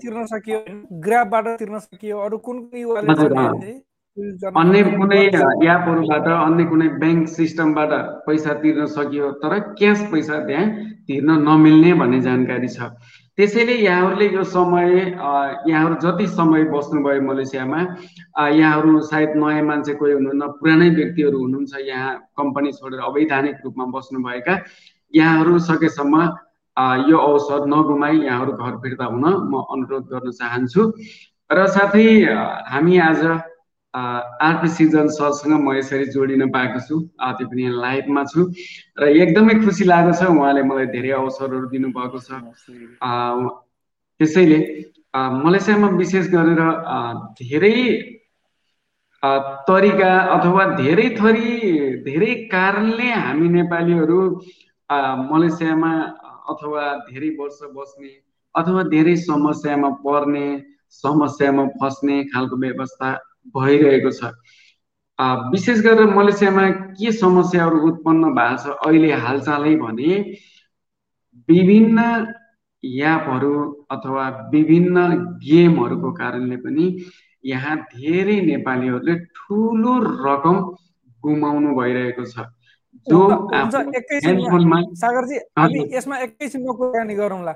तिर्न 0.00 0.26
सकियो 0.32 0.58
ग्राफबाट 1.04 1.46
तिर्न 1.58 1.78
सकियो 1.78 2.18
अरू 2.18 2.38
कुन 2.48 2.56
अन्य 4.10 4.82
कुनै 4.84 5.18
एपहरूबाट 5.24 6.26
अन्य 6.28 6.64
कुनै 6.66 6.86
ब्याङ्क 7.00 7.28
सिस्टमबाट 7.30 7.92
पैसा 8.26 8.54
तिर्न 8.62 8.86
सकियो 8.94 9.26
तर 9.42 9.52
क्यास 9.78 10.00
पैसा 10.10 10.38
त्यहाँ 10.46 10.64
तिर्न 11.06 11.36
नमिल्ने 11.46 11.92
भन्ने 12.00 12.20
जानकारी 12.20 12.68
छ। 12.68 12.90
त्यसैले 13.38 13.74
यहाँहरूले 13.76 14.26
यो 14.28 14.42
समय 14.50 14.90
यहाँहरू 15.70 15.94
जति 16.02 16.26
समय 16.28 16.64
बस्नुभयो 16.74 17.22
मलेसियामा 17.22 17.80
यहाँहरू 18.50 19.00
सायद 19.06 19.30
नयाँ 19.38 19.62
मान्छे 19.62 19.94
कोही 19.94 20.12
हुनुहुन्न 20.12 20.48
पुरानै 20.58 20.88
व्यक्तिहरू 20.98 21.38
हुनुहुन्छ 21.38 21.72
यहाँ 21.86 22.10
कम्पनी 22.34 22.72
छोडेर 22.72 23.00
अवैधानिक 23.06 23.56
रूपमा 23.64 23.84
बस्नुभएका 23.94 24.54
यहाँहरू 25.14 25.58
सकेसम्म 25.70 26.16
यो 27.06 27.18
अवसर 27.30 27.70
नगुमाई 27.70 28.18
यहाँहरू 28.26 28.52
घर 28.58 28.74
फिर्ता 28.82 29.04
हुन 29.06 29.24
म 29.46 29.62
अनुरोध 29.70 30.04
गर्न 30.12 30.30
चाहन्छु। 30.34 30.82
र 31.50 31.66
साथै 31.68 32.06
हामी 32.66 32.98
आज 33.06 33.22
आरपी 33.94 34.68
सिजन 34.68 35.08
सरसँग 35.14 35.52
म 35.58 35.74
यसरी 35.74 36.06
जोडिन 36.14 36.48
पाएको 36.50 36.80
छु। 36.86 37.00
त्यो 37.10 37.46
पनि 37.48 37.64
लाइभमा 37.82 38.22
छु। 38.30 38.40
र 39.00 39.08
एकदमै 39.22 39.54
खुसी 39.64 39.84
लागेको 39.84 40.14
छ 40.18 40.30
उहाँले 40.30 40.62
मलाई 40.62 40.86
धेरै 40.94 41.10
अवसरहरू 41.18 41.66
दिनुभएको 41.74 42.18
छ। 42.22 42.28
त्यसैले 44.20 44.60
मलेसियामा 45.16 45.88
विशेष 45.98 46.26
गरेर 46.30 46.62
धेरै 47.42 47.76
तरिका 49.68 50.12
अथवा 50.34 50.64
धेरै 50.76 51.08
थरी 51.18 51.48
धेरै 52.04 52.34
कारणले 52.52 53.08
हामी 53.12 53.48
नेपालीहरू 53.58 54.20
मलेसियामा 55.30 55.90
अथवा 56.52 56.84
धेरै 57.10 57.30
वर्ष 57.40 57.58
बस्ने 57.74 58.12
अथवा 58.54 58.82
धेरै 58.94 59.16
समस्यामा 59.24 59.90
पर्ने 60.06 60.46
समस्यामा 61.02 61.64
फस्ने 61.80 62.16
खालको 62.32 62.56
व्यवस्था 62.56 63.10
भइरहेको 63.56 64.10
छ। 64.10 64.32
विशेष 65.52 65.80
गरेर 65.84 66.14
मलेसियामा 66.16 66.68
के 66.96 67.12
समस्याहरू 67.12 67.78
उत्पन्न 67.88 68.32
भएको 68.34 68.56
छ 68.62 68.76
अहिले 68.86 69.10
हालचालै 69.24 69.74
भने 69.76 70.12
विभिन्न 71.48 71.98
यापहरू 72.84 73.54
अथवा 73.90 74.24
विभिन्न 74.52 74.96
गेमहरूको 75.44 76.10
कारणले 76.12 76.56
पनि 76.64 76.86
यहाँ 77.44 77.76
धेरै 77.96 78.40
नेपालीहरूले 78.46 79.14
ठुलो 79.36 79.94
रकम 80.26 80.56
गुमाउनु 81.24 81.70
भइरहेको 81.76 82.24
छ। 82.24 82.48
जो 83.06 83.18
सागरजी 85.02 85.36
हामी 85.58 85.80
यसमा 85.96 86.16
एकैछिनमा 86.24 86.72
कुराकानी 86.78 87.14
गरौँला। 87.14 87.52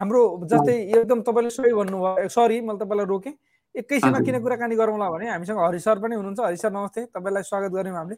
हाम्रो 0.00 0.20
जस्तै 0.52 0.76
एकदम 0.92 1.20
तपाईँले 1.26 1.50
सही 1.50 1.72
भन्नुभयो 1.72 2.28
सरी 2.28 2.60
मैले 2.60 2.78
तपाईँलाई 2.84 3.06
रोकेँ। 3.06 3.34
एकैछिनमा 3.76 4.20
किन 4.24 4.36
कुराकानी 4.40 4.76
गरौँला 4.76 5.10
भने 5.10 5.28
हामीसँग 5.28 5.58
हरि 5.60 5.78
सर 5.78 5.98
पनि 6.00 6.14
हुनुहुन्छ। 6.16 6.40
हरि 6.40 6.56
सर 6.56 6.70
नमस्ते 6.72 7.00
तपाईँलाई 7.12 7.42
स्वागत 7.42 7.70
गऱ्यौँ 7.72 7.96
हामीले। 7.96 8.16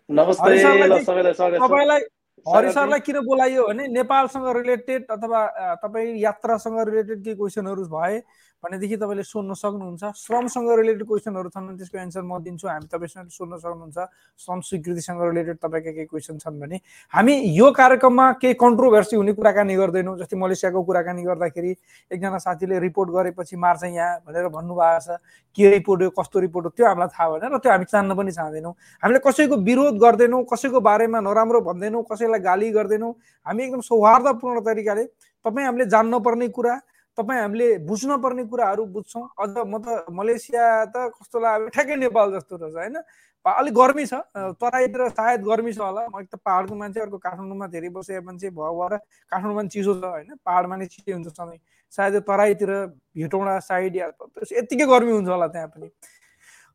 तपाईँलाई 1.58 2.00
हरि 2.46 2.70
सरलाई 2.72 3.00
किन 3.02 3.16
बोलाइयो 3.26 3.66
भने 3.68 3.86
नेपालसँग 3.90 4.46
रिलेटेड 4.56 5.10
अथवा 5.10 5.40
तपाईँ 5.82 6.14
यात्रासँग 6.22 6.78
रिलेटेड 6.88 7.18
केही 7.24 7.36
क्वेसनहरू 7.36 7.84
भए 7.90 8.18
भनेदेखि 8.58 8.96
तपाईँले 8.98 9.22
सोध्न 9.22 9.54
सक्नुहुन्छ। 9.54 10.04
श्रमसँग 10.18 10.70
रिलेटेड 10.82 11.06
क्वेसनहरू 11.06 11.48
छन् 11.48 11.78
त्यसको 11.78 11.98
एन्सर 11.98 12.22
म 12.26 12.42
दिन्छु। 12.42 12.66
हामी 12.66 12.90
तपाईँसँग 12.90 13.30
सोध्न 13.30 13.54
सक्नुहुन्छ। 13.54 13.98
श्रम 14.34 14.60
स्वीकृतिसँग 14.66 15.20
रिलेटेड 15.22 15.56
तपाईँका 15.62 15.90
केही 15.94 16.06
क्वेसन 16.10 16.38
छन् 16.42 16.58
भने 16.58 16.76
हामी 17.14 17.34
यो 17.54 17.70
कार्यक्रममा 17.70 18.26
केही 18.42 18.54
कन्ट्रोभर्सी 18.58 19.14
हुने 19.14 19.32
कुराकानी 19.38 19.74
गर्दैनौँ। 19.78 20.18
जस्तै 20.18 20.36
मलेसियाको 20.36 20.82
कुराकानी 20.82 21.22
गर्दाखेरि 21.22 21.70
एकजना 22.10 22.38
साथीले 22.38 22.78
रिपोर्ट 22.82 23.08
गरेपछि 23.14 23.56
मार्छ 23.56 23.84
यहाँ 23.94 24.26
भनेर 24.26 24.50
भन्नुभएको 24.50 25.00
छ। 25.06 25.22
के 25.54 25.70
रिपोर्ट 25.70 26.02
हो 26.02 26.10
कस्तो 26.18 26.38
रिपोर्ट 26.38 26.64
हो 26.66 26.70
त्यो 26.74 26.86
हामीलाई 26.86 27.08
थाहा 27.14 27.28
भएन 27.30 27.54
र 27.54 27.58
त्यो 27.62 27.70
हामी 27.70 27.86
जान्न 27.86 28.10
पनि 28.18 28.32
चाहँदैनौँ 28.34 28.74
हामीले 29.02 29.20
कसैको 29.22 29.56
विरोध 29.62 29.94
गर्दैनौँ 30.02 30.42
कसैको 30.50 30.80
बारेमा 30.82 31.18
नराम्रो 31.22 31.60
भन्दैनौँ 31.62 32.02
कसैलाई 32.10 32.40
गाली 32.42 32.70
गर्दैनौँ। 32.74 33.12
हामी 33.46 33.62
एकदम 33.64 33.80
सौहार्दपूर्ण 33.86 34.60
तरिकाले 34.66 35.04
तपाईँ 35.46 35.66
हामीले 35.66 35.86
जान्नुपर्ने 35.86 36.48
कुरा 36.50 36.74
तपाईँ 37.18 37.40
हामीले 37.40 37.68
बुझ्न 37.84 38.16
पर्ने 38.22 38.44
कुराहरू 38.46 38.84
बुझ्छौँ। 38.94 39.24
अझ 39.42 39.50
म 39.66 39.78
त 39.82 40.06
मलेसिया 40.10 40.64
त 40.94 41.10
कस्तो 41.18 41.38
लाग्यो 41.40 41.68
ठ्याक्कै 41.74 41.96
नेपाल 42.06 42.32
जस्तो 42.32 42.56
रहेछ 42.56 42.74
होइन? 42.78 42.96
अलिक 43.44 43.74
गर्मी 43.74 44.04
छ 44.06 44.14
तराईतिर 44.60 45.08
सायद 45.08 45.40
गर्मी 45.42 45.72
छ 45.72 45.80
होला। 45.80 46.02
एक 46.20 46.28
त 46.28 46.36
पाहाडको 46.44 46.74
मान्छे 46.74 47.00
अर्को 47.00 47.18
काठमाडौँमा 47.18 47.66
धेरै 47.74 47.88
बसेको 47.96 48.22
मान्छे 48.22 48.50
भयो 48.50 48.72
भएर 48.78 48.96
काठमाडौँमा 49.32 49.62
चिसो 49.72 49.94
छ 50.00 50.04
होइन? 50.04 50.30
पाहाडमा 50.44 50.76
नै 50.76 50.86
चिसो 50.86 51.12
हुन्छ 51.12 51.28
सधैँ। 51.32 51.58
सायद 51.92 52.14
तराईतिर 52.28 52.70
भेटौँडा 53.16 53.58
साइड 53.64 53.96
या 53.96 54.06
यत्तिकै 54.52 54.86
गर्मी 54.86 55.12
हुन्छ 55.12 55.28
होला 55.28 55.46
त्यहाँ 55.48 55.68
पनि। 55.72 55.88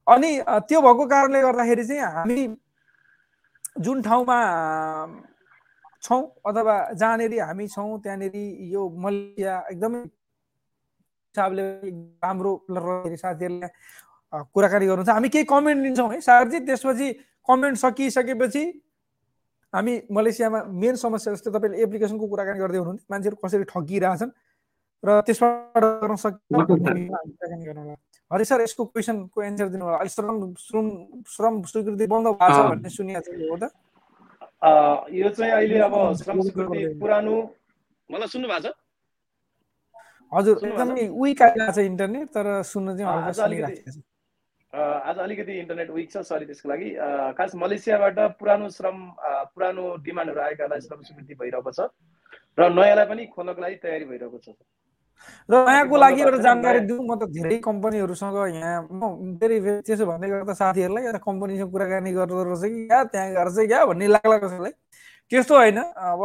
अनि 0.07 0.29
त्यो 0.67 0.79
भएको 0.81 1.05
कारणले 1.07 1.41
गर्दाखेरि 1.41 1.83
चाहिँ 1.85 2.01
हामी 2.01 2.47
जुन 3.79 4.01
ठाउँमा 4.01 4.37
छौँ 6.03 6.21
अथवा 6.45 6.75
जहाँनिर 6.99 7.39
हामी 7.41 7.67
छौँ 7.67 7.99
त्यहाँनिर 8.01 8.35
यो 8.73 8.81
मलेसिया 8.89 9.53
एकदमै 9.71 10.01
हिसाबले 11.33 11.65
राम्रो 12.21 12.51
साथीहरूले 13.17 13.67
कुराकानी 14.53 14.85
गर्नुहुन्छ 14.85 15.09
हामी 15.09 15.29
केही 15.33 15.45
कमेन्ट 15.49 15.79
दिन्छौँ 15.83 16.09
है। 16.13 16.21
सारजी 16.21 16.59
त्यसपछि 16.69 17.07
कमेन्ट 17.49 17.77
सकिसकेपछि 17.77 18.63
हामी 19.73 19.93
मलेसियामा 20.13 20.59
मेन 20.69 20.95
समस्या 21.01 21.33
जस्तै 21.33 21.51
तपाईँले 21.57 21.81
एप्लिकेसनको 21.83 22.25
कुराकानी 22.29 22.59
गर्दै 22.61 22.77
हुनुहुन्थ्यो। 22.77 23.09
मान्छेहरू 23.09 23.37
कसरी 23.41 23.65
ठगिरहेछन् 23.73 24.31
र 25.03 25.09
त्यसबाट 25.25 25.83
गर्न 26.05 26.15
सक्छ 26.21 26.53
हरि 28.31 28.45
सर 28.45 28.61
यसको 28.61 28.85
क्वेसनको 28.93 29.41
एन्सर 29.41 29.67
दिनु 29.73 29.83
होला 29.85 29.97
अहिले 29.97 30.13
श्रम 30.13 30.37
श्रम 30.65 30.85
श्रम 31.33 31.53
स्वीकृति 31.73 32.05
बन्द 32.13 32.27
भएको 32.37 32.53
छ 32.53 32.69
भन्ने 32.69 32.89
सुनिएको 32.89 33.21
छ 33.25 33.41
हो 33.49 33.57
त। 33.57 33.63
यो 35.13 35.29
चाहिँ 35.29 35.51
अहिले 35.51 35.77
अब 35.89 35.95
श्रम 36.21 36.41
स्वीकृति 36.41 36.79
पुरानो 37.01 37.35
मलाई 38.09 38.27
सुन्नु 38.33 38.47
भएको 38.47 38.69
छ। 38.69 38.73
हजुर 40.35 40.55
एकदमै 40.67 41.05
विक 41.21 41.41
आइरहेको 41.41 41.71
छ 41.71 41.85
इन्टरनेट 41.91 42.27
तर 42.35 42.47
सुन्न 42.71 42.97
चाहिँ 42.97 44.01
आज 44.73 45.17
अलिकति 45.19 45.53
इन्टरनेट 45.59 45.89
विक 45.95 46.11
छ 46.11 46.17
सरी 46.27 46.45
त्यसको 46.45 46.69
लागि। 46.69 46.89
खास 47.37 47.51
मलेसियाबाट 47.63 48.19
पुरानो 48.39 48.69
श्रम 48.75 48.97
पुरानो 49.53 49.83
डिमान्डहरू 50.05 50.41
आएकालाई 50.41 50.79
श्रम 50.85 51.01
स्वीकृति 51.09 51.33
भइरहेको 51.41 51.71
छ 51.71 51.89
र 52.59 52.69
नयाँलाई 52.73 53.05
पनि 53.11 53.25
खोल्नको 53.35 53.61
लागि 53.61 53.75
तयारी 53.83 54.05
भइरहेको 54.09 54.37
छ 54.45 54.47
र 55.49 55.53
नयाँको 55.69 55.97
लागि 55.97 56.21
एउटा 56.21 56.39
जानकारी 56.47 56.79
दिउँ 56.89 57.05
म 57.05 57.15
त 57.21 57.29
धेरै 57.37 57.57
कम्पनीहरूसँग 57.69 58.37
यहाँ 58.55 58.81
म 58.89 59.37
फेरि 59.37 59.57
त्यसो 59.85 60.05
भन्दै 60.09 60.29
गर्दा 60.33 60.53
साथीहरूलाई 60.57 61.21
कम्पनीसँग 61.29 61.71
कुराकानी 61.71 62.11
गर्दो 62.17 62.43
रहेछ 62.49 62.63
कि 62.73 62.87
क्या 62.89 63.03
त्यहाँ 63.13 63.29
गएर 63.37 63.49
चाहिँ 63.53 63.67
क्या 63.69 63.85
भन्ने 63.93 64.07
लाग्ला 64.15 64.37
कसैलाई। 64.45 64.73
त्यस्तो 65.31 65.55
होइन। 65.55 65.77
अब 65.79 66.21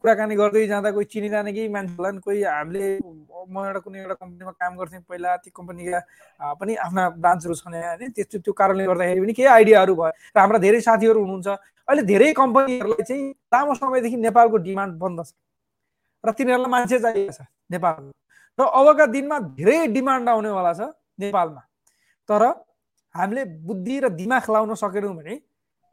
कुराकानी 0.00 0.34
गर्दै 0.36 0.66
जाँदा 0.66 0.90
कोही 0.90 1.06
चिनिरहने 1.12 1.52
कि 1.52 1.68
मान्छेहरूलाई 1.74 2.18
कोही 2.26 2.42
हामीले 2.42 2.86
म 3.00 3.56
एउटा 3.66 3.80
कुनै 3.80 3.98
एउटा 4.00 4.14
कम्पनीमा 4.20 4.52
काम 4.60 4.72
गर्थेँ 4.78 5.00
पहिला 5.08 5.36
त्यो 5.42 5.52
कम्पनीका 5.56 5.98
पनि 6.60 6.72
आफ्ना 6.86 7.02
ब्रान्चहरू 7.22 7.54
छन् 7.54 7.74
होइन? 7.74 8.10
त्यस्तो 8.12 8.38
त्यो 8.44 8.52
कारणले 8.52 8.84
गर्दाखेरि 8.86 9.20
पनि 9.20 9.32
केही 9.32 9.48
आइडियाहरू 9.48 9.94
भयो। 9.94 10.12
र 10.34 10.38
हाम्रा 10.40 10.58
धेरै 10.66 10.80
साथीहरू 10.80 11.20
हुनुहुन्छ। 11.24 11.48
अहिले 11.88 12.02
धेरै 12.12 12.32
कम्पनीहरूलाई 12.36 13.02
चाहिँ 13.08 13.24
लामो 13.54 13.74
समयदेखि 13.80 14.16
नेपालको 14.28 14.56
डिमान्ड 14.68 14.94
बन्द 15.02 15.18
छ। 15.24 15.32
र 16.24 16.28
तिनीहरूलाई 16.38 16.70
मान्छे 16.70 16.98
चाहिएको 17.00 17.32
छ 17.32 17.40
नेपालमा। 17.72 18.12
र 18.58 18.60
अबका 18.60 19.06
दिनमा 19.16 19.36
धेरै 19.56 19.78
डिमान्ड 19.96 20.28
आउनेवाला 20.28 20.72
छ 20.74 20.92
नेपालमा। 21.22 21.62
तर 22.28 22.42
हामीले 23.14 23.42
बुद्धि 23.66 23.94
र 24.04 24.08
दिमाग 24.20 24.44
लाउन 24.50 24.74
सकेनौँ 24.76 25.14
भने 25.16 25.34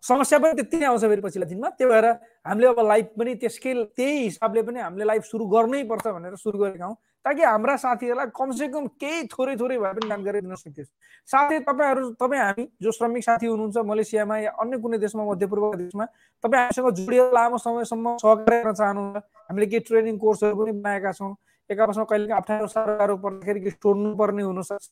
समस्या 0.04 0.40
पनि 0.40 0.54
त्यति 0.54 0.78
नै 0.78 0.86
आउँछ 0.86 1.02
फेरि 1.02 1.22
पछिल्लो 1.22 1.48
दिनमा। 1.48 1.70
त्यही 1.70 1.90
भएर 1.92 2.06
हामीले 2.48 2.68
अब 2.68 2.80
लाइफ 2.88 3.08
पनि 3.18 3.36
त्यसकै 3.36 3.74
त्यही 3.98 4.18
हिसाबले 4.24 4.62
पनि 4.64 4.80
हामीले 4.80 5.06
लाइफ 5.06 5.24
सुरु 5.26 5.46
गर्नै 5.46 5.84
पर्छ 5.84 6.08
भनेर 6.08 6.36
सुरु 6.36 6.58
गरेका 6.60 6.86
हौँ। 6.86 6.96
ताकि 7.26 7.44
हाम्रा 7.44 7.76
साथीहरूलाई 7.76 8.28
कमसेकम 8.32 8.86
केही 9.02 9.28
थोरै 9.28 9.56
थोरै 9.60 9.78
भए 9.78 9.94
पनि 9.94 10.08
जानकारी 10.08 10.42
दिन 10.42 10.56
सकियोस्। 10.56 10.90
साथै 11.30 11.60
तपाईँहरू 11.68 12.12
तपाईँ 12.16 12.42
हामी 12.42 12.64
जो 12.82 12.92
श्रमिक 12.92 13.24
साथी 13.24 13.46
हुनुहुन्छ 13.48 13.78
मलेसियामा 13.84 14.38
या 14.38 14.52
अन्य 14.64 14.78
कुनै 14.80 14.98
देशमा 14.98 15.24
मध्यपूर्व 15.28 15.76
देशमा 15.76 16.06
तपाईँ 16.44 16.62
हामीसँग 16.62 16.90
जोडिएर 16.96 17.34
लामो 17.34 17.58
समयसम्म 17.58 18.16
सहकारी 18.24 18.64
गर्न 18.64 18.74
चाहनुहुन्छ। 18.80 19.24
हामीले 19.50 19.68
केही 19.68 19.84
ट्रेनिङ 19.90 20.18
कोर्सहरू 20.18 20.56
पनि 20.56 20.72
बनाएका 20.72 21.12
छौँ। 21.20 21.36
एक 21.70 21.80
आपसमा 21.84 22.04
कहिले 22.08 22.32
अप्ठ्यारो 22.32 22.68
साह्रो 22.72 23.16
पर्दाखेरि 23.20 23.60
कि 23.60 23.70
सोध्नु 23.76 24.16
पर्ने 24.16 24.44
हुनसक्छ। 24.48 24.88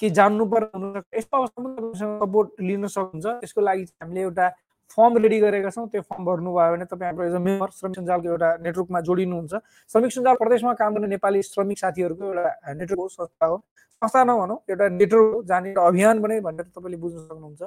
कि 0.00 0.10
जान्नु 0.10 0.44
पर्ने 0.46 1.00
यस्तो 1.18 1.36
अवस्थामा 1.36 1.92
सपोर्ट 1.94 2.48
लिन 2.60 2.86
सक्नुहुन्छ। 2.86 3.26
त्यसको 3.40 3.60
लागि 3.60 3.82
हामीले 4.02 4.20
एउटा 4.20 4.46
फर्म 4.90 5.16
रेडी 5.16 5.38
गरेका 5.40 5.70
छौँ। 5.70 5.86
त्यो 5.88 6.02
फर्म 6.02 6.24
भर्नुभयो 6.24 6.72
भने 6.72 6.84
तपाईँ 6.84 7.08
हाम्रो 7.10 7.24
एज 7.24 7.34
अ 7.34 7.38
मेम्बर 7.38 7.68
श्रमिक 7.72 7.98
सञ्जालको 7.98 8.28
एउटा 8.28 8.48
नेटवर्कमा 8.64 9.00
जोडिनुहुन्छ। 9.00 9.52
श्रमिक 9.90 10.12
सञ्जाल 10.12 10.34
प्रदेशमा 10.42 10.72
काम 10.80 10.90
गर्ने 10.94 11.08
नेपाली 11.14 11.42
श्रमिक 11.42 11.78
साथीहरूको 11.78 12.24
एउटा 12.24 12.74
नेटवर्क 12.74 13.00
हो 13.00 13.08
संस्था 13.08 13.46
हो। 13.46 13.56
संस्था 14.02 14.24
नभनौँ 14.24 14.58
एउटा 14.70 14.88
नेटवर्क 15.00 15.34
हो 15.34 15.42
जाने 15.48 15.68
एउटा 15.70 15.86
अभियान 15.88 16.22
पनि 16.22 16.40
भनेर 16.40 16.66
तपाईँले 16.74 16.96
बुझ्न 17.00 17.18
सक्नुहुन्छ। 17.18 17.62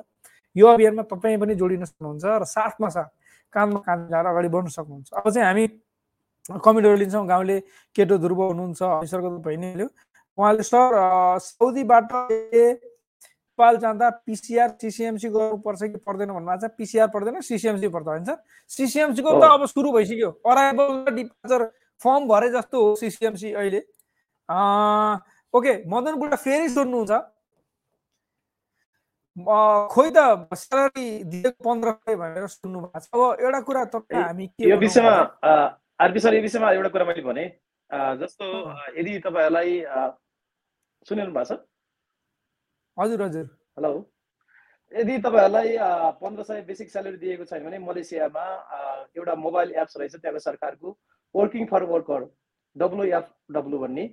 यो 0.56 0.68
अभियानमा 0.68 1.04
तपाईँ 1.10 1.38
पनि 1.42 1.56
जोडिन 1.56 1.86
सक्नुहुन्छ 1.86 2.26
र 2.26 2.44
साथमा 2.46 2.90
साथ 2.90 3.10
काममा 3.54 3.80
काम 3.82 4.08
जाएर 4.14 4.26
अगाडि 4.28 4.50
बढ्न 4.54 4.68
सक्नुहुन्छ। 4.78 5.14
अब 5.18 5.30
चाहिँ 5.32 5.48
हामी 5.48 5.66
कमेन्टहरू 6.48 6.96
लिन्छौँ। 6.98 7.26
गाउँले 7.28 7.60
केटो 7.96 8.18
ध्रुव 8.18 8.42
हुनुहुन्छ 8.44 8.82
अफिसरको 8.84 9.30
भइ 9.44 9.56
नै 9.58 9.88
उहाँले 10.38 10.64
सर 10.64 10.90
साउदीबाट 11.42 12.12
नेपाल 13.58 13.78
जाँदा 13.78 14.10
पिसिआर 14.26 14.70
सिसिएमसी 14.82 15.30
गर्नुपर्छ 15.30 15.82
कि 15.84 15.98
पर्दैन 16.06 16.30
भन्नुभएको 16.30 16.68
छ। 16.68 16.72
पिसिआर 16.78 17.08
पर्दैन 17.10 17.42
सिसिएमसी 17.42 17.88
पर्छ 17.90 18.08
होइन 18.08 18.24
सर 18.26 18.38
सिसिएमसीको 18.70 19.32
त 19.34 19.44
अब 19.44 19.66
सुरु 19.66 19.92
भइसक्यो। 19.92 20.30
अराइभल 20.46 20.90
र 21.10 21.14
डिपार्चर 21.16 21.64
फर्म 22.02 22.28
भरे 22.30 22.50
जस्तो 22.54 22.78
हो 22.78 22.96
सिसिएमसी 22.96 23.54
अहिले। 23.54 23.82
ओके 25.54 25.74
मदन 25.90 26.16
बुढा 26.22 26.38
फेरि 26.38 26.70
सोध्नुहुन्छ। 26.70 27.12
खोइ 29.90 30.10
त 30.14 30.54
स्यालेरी 30.54 31.08
दिएको 31.26 31.64
पन्ध्र 31.66 31.92
सय 32.06 32.16
भनेर 32.16 32.48
सुन्नु 32.48 32.80
भएको 32.80 33.00
छ। 33.00 33.10
अब 33.10 33.42
एउटा 33.42 33.60
कुरा 33.66 33.84
तपाईँ 33.90 34.22
हामी 34.22 34.46
यो 34.62 34.78
विषयमा 34.78 35.14
आरपी 35.98 36.20
सर 36.20 36.34
यो 36.34 36.42
विषयमा 36.42 36.72
एउटा 36.78 36.90
कुरा 36.94 37.06
मैले 37.06 37.22
भने। 37.26 37.46
जस्तो 38.22 38.46
यदि 38.98 39.20
तपाईँहरूलाई 39.26 39.82
सुनिरहनु 41.08 41.34
भएको 41.34 41.56
छ? 41.56 41.60
हजुर 42.98 43.22
हजुर। 43.22 43.46
हेलो। 43.78 43.92
यदि 44.92 45.18
तपाईँहरूलाई 45.20 45.70
पन्ध्र 46.20 46.44
सय 46.44 46.62
बेसिक 46.68 46.90
स्यालेरी 46.92 47.18
दिएको 47.18 47.46
छैन 47.46 47.64
भने 47.64 47.80
मलेसियामा 47.80 48.44
एउटा 49.16 49.36
मोबाइल 49.36 49.72
एप्स 49.82 49.98
रहेछ 49.98 50.16
त्यहाँको 50.16 50.40
सरकारको 50.40 50.98
working 51.36 51.66
for 51.72 51.84
worker 51.92 52.22
WF 52.76 53.28
W 53.52 53.78
भन्ने। 53.80 54.06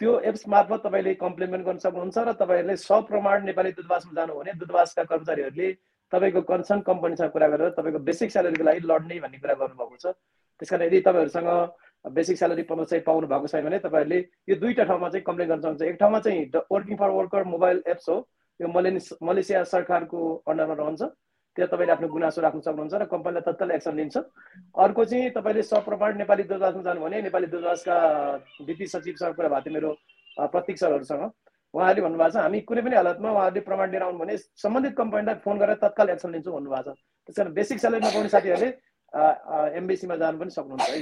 त्यो 0.00 0.18
एप्स 0.30 0.42
मार्फत 0.48 0.82
तपाईँले 0.86 1.14
कम्प्लिमेन्ट 1.22 1.66
गर्न 1.66 1.78
सक्नुहुन्छ 1.78 2.18
र 2.18 2.32
तपाईँहरूले 2.42 2.76
सप्रमाण 2.76 3.44
नेपाली 3.44 3.72
दूतावासमा 3.78 4.12
जानु 4.18 4.34
भने 4.34 4.52
दूतावासका 4.58 5.02
कर्मचारीहरूले 5.10 5.68
तपाईँको 6.12 6.42
कन्सर्न 6.50 6.80
कम्पनीसँग 6.90 7.30
कुरा 7.30 7.48
गरेर 7.54 7.70
तपाईँको 7.78 7.98
बेसिक 8.10 8.30
स्यालेरीको 8.34 8.64
लागि 8.64 8.80
लड्ने 8.90 9.20
भन्ने 9.22 9.38
कुरा 9.38 9.54
गर्नुभएको 9.62 9.96
छ। 9.96 10.06
त्यस 10.58 10.70
कारण 10.70 10.86
यदि 10.90 11.00
तपाईँहरूसँग 11.06 11.50
बेसिक 12.04 12.38
स्यालेरी 12.38 12.62
पन्ध्र 12.66 12.84
सय 12.90 13.00
पाउनु 13.06 13.26
भएको 13.26 13.46
छैन 13.46 13.64
भने 13.64 13.78
तपाईँहरूले 13.78 14.18
यो 14.48 14.54
दुईवटा 14.58 14.84
ठाउँमा 14.84 15.08
चाहिँ 15.08 15.24
कम्प्लेन 15.24 15.48
गर्न 15.48 15.60
सक्नुहुन्छ। 15.60 15.82
एक 15.82 15.96
ठाउँमा 16.00 16.18
चाहिँ 16.20 16.50
working 16.72 16.96
for 16.98 17.10
worker 17.10 17.44
mobile 17.44 17.82
apps 17.86 18.08
हो। 18.08 18.16
यो 18.60 18.68
मलेसिया 19.22 19.62
सरकारको 19.64 20.18
अन्डरमा 20.48 20.74
रहन्छ। 20.74 21.02
त्यहाँ 21.56 21.68
तपाईँले 21.68 21.92
आफ्नो 21.92 22.08
गुनासो 22.08 22.40
राख्न 22.40 22.60
सक्नुहुन्छ 22.64 22.94
र 22.96 23.04
कम्पनीलाई 23.12 23.42
तत्काल 23.44 23.70
एक्सन 23.76 23.94
लिन्छ। 23.96 24.16
अर्को 24.16 25.04
चाहिँ 25.04 25.30
तपाईँले 25.36 25.62
सप्रमाण 25.62 26.16
नेपाली 26.18 26.42
दूतावासमा 26.48 26.82
जानु 26.82 27.00
भने 27.00 27.22
नेपाली 27.28 27.46
दूतावासका 27.52 27.96
वित्तीय 28.66 28.86
सचिवसँग 28.88 29.34
कुरा 29.36 29.48
भएको 29.48 29.62
थियो 29.68 29.74
मेरो 29.76 29.90
प्रतीक 30.48 30.76
सरहरूसँग। 30.78 31.22
उहाँहरूले 31.76 32.02
भन्नुभएको 32.02 32.32
छ 32.32 32.36
हामी 32.40 32.60
कुनै 32.68 32.82
पनि 32.82 32.96
हालतमा 32.96 33.30
उहाँहरूले 33.30 33.60
प्रमाण 33.68 33.90
लिएर 33.90 34.02
आउनु 34.02 34.18
भने 34.18 34.36
सम्बन्धित 34.36 34.96
कम्पनीलाई 34.96 35.34
फोन 35.44 35.56
गरेर 35.60 35.76
तत्काल 35.80 36.08
एक्सन 36.16 36.32
लिन्छौँ 36.32 36.54
भन्नुभएको 36.56 36.92
छ। 36.92 36.98
त्यस 37.28 37.36
कारण 37.36 37.52
बेसिक 37.52 37.78
स्यालेरी 37.80 38.04
नपाउने 38.06 38.28
साथीहरूले 38.32 38.68
एमबिसीमा 39.76 40.16
जानु 40.16 40.38
पनि 40.40 40.50
सक्नुहुन्छ 40.50 40.88
है। 40.88 41.00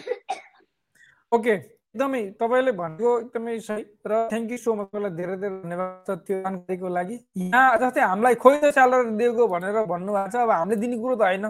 ओके 1.33 1.53
एकदमै 1.55 2.21
तपाईँले 2.39 2.73
भनेको 2.79 3.11
एकदमै 3.21 3.53
सही 3.67 3.83
र 4.11 4.17
थ्याङ्क 4.31 4.51
यू 4.51 4.57
सो 4.59 4.75
मच 4.75 4.87
तपाईँलाई 4.87 5.13
धेरै 5.19 5.37
धेरै 5.43 5.59
धन्यवाद 5.63 5.93
छ 6.07 6.17
त्यो 6.27 6.39
जानकारीको 6.43 6.89
लागि। 6.97 7.17
यहाँ 7.43 7.79
जस्तै 7.83 8.03
हामीलाई 8.03 8.35
खोइ 8.45 8.57
त 8.59 8.71
स्यालेरी 8.75 9.13
दिएको 9.21 9.47
भनेर 9.53 9.79
भन्नुभएको 9.93 10.33
छ 10.33 10.37
अब 10.43 10.51
हामीले 10.51 10.79
दिने 10.83 10.97
कुरो 11.03 11.15
त 11.15 11.23
होइन 11.31 11.47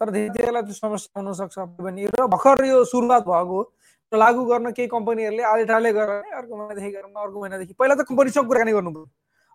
तर 0.00 0.10
धेरै 0.16 0.28
धेरैलाई 0.36 0.62
त्यो 0.68 0.76
समस्या 0.80 1.20
हुनसक्छ 1.20 1.56
भने। 1.80 2.06
र 2.12 2.26
भर्खर 2.34 2.64
यो 2.68 2.84
सुरुवात 2.92 3.24
भएको 3.32 3.56
हो 3.56 3.62
लागू 4.12 4.44
गर्न 4.52 4.70
केही 4.76 4.88
कम्पनीहरूले 4.92 5.42
आले 5.48 5.64
टाले 5.72 5.92
गरेर 5.96 6.36
अर्को 6.36 6.52
महिनादेखि 6.56 6.90
गरौँ 6.92 7.12
अर्को 7.24 7.38
महिनादेखि। 7.40 7.72
पहिला 7.80 7.94
त 7.96 8.08
कम्पनीसँग 8.12 8.46
कुराकानी 8.52 8.72
गर्नु 8.76 8.90
पऱ्यो 8.92 9.08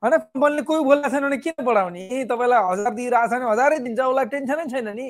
होइन 0.03 0.13
कम्पनीले 0.17 0.61
कोही 0.69 0.83
बोलेको 0.89 1.09
छैन 1.13 1.23
भने 1.29 1.37
किन 1.45 1.65
बढाउने 1.65 2.23
तपाईँलाई 2.25 2.61
हजार 2.71 2.93
दिइरहेको 2.97 3.29
छ 3.29 3.33
भने 3.37 3.51
हजारै 3.53 3.77
दिन्छ 3.85 3.99
उसलाई 4.01 4.25
टेन्सनै 4.33 4.65
छैन 4.73 4.89
नि। 4.97 5.07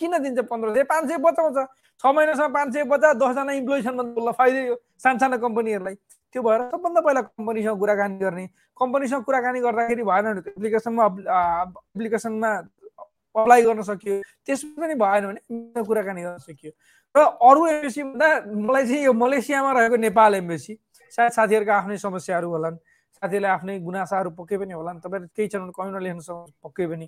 किन 0.00 0.12
दिन्छ 0.22 0.38
पन्ध्र 0.50 0.74
सय 0.74 0.84
पाँच 0.90 1.04
सय 1.10 1.18
बचाउँछ 1.22 1.58
छ 1.98 2.06
महिनासम्म 2.06 2.52
पाँच 2.54 2.72
सय 2.72 2.84
बचा 2.86 3.12
दसजना 3.18 3.52
इम्प्लोइ 3.52 3.82
छन् 3.82 3.96
भने 3.98 4.14
उसलाई 4.14 4.34
फाइदै 4.38 4.62
हो। 4.68 4.76
सानसानो 5.02 5.38
कम्पनीहरूलाई 5.38 5.94
त्यो 6.30 6.42
भएर 6.42 6.60
सबभन्दा 6.70 7.00
पहिला 7.02 7.20
कम्पनीसँग 7.34 7.78
कुराकानी 7.78 8.18
गर्ने। 8.18 8.44
कम्पनीसँग 8.78 9.22
कुराकानी 9.26 9.60
गर्दाखेरि 9.60 10.02
भएन 10.06 10.24
भने 10.24 10.40
एप्लिकेसनमा 10.46 11.04
एप्लिकेसनमा 11.04 12.50
अप्लाई 13.34 13.62
गर्न 13.62 13.82
सकियो। 13.82 14.14
त्यसमा 14.46 14.78
पनि 14.78 14.94
भएन 14.94 15.24
भने 15.26 15.82
कुराकानी 15.82 16.22
गर्न 16.22 16.38
सकियो। 16.38 16.70
र 17.14 17.18
अरू 17.18 17.66
एम्बेसी 17.66 18.02
भन्दा 18.02 18.28
मलाई 18.46 18.84
चाहिँ 18.86 19.02
यो 19.04 19.12
मलेसियामा 19.12 19.70
रहेको 19.72 19.96
नेपाल 19.96 20.34
एम्बेसी 20.34 20.72
सायद 21.12 21.32
साथीहरूको 21.34 21.72
आफ्नै 21.72 21.96
समस्याहरू 21.98 22.46
होलान्। 22.46 22.76
साथीहरूले 23.18 23.48
आफ्नै 23.48 23.74
गुनासाहरू 23.82 24.30
पक्कै 24.38 24.56
पनि 24.62 24.72
होलान्। 24.78 25.02
तपाईँहरू 25.02 25.28
केही 25.34 25.48
भने 25.50 25.72
कमेन्टमा 25.74 26.00
लेख्न 26.06 26.20
पक्कै 26.62 26.86
पनि। 26.86 27.06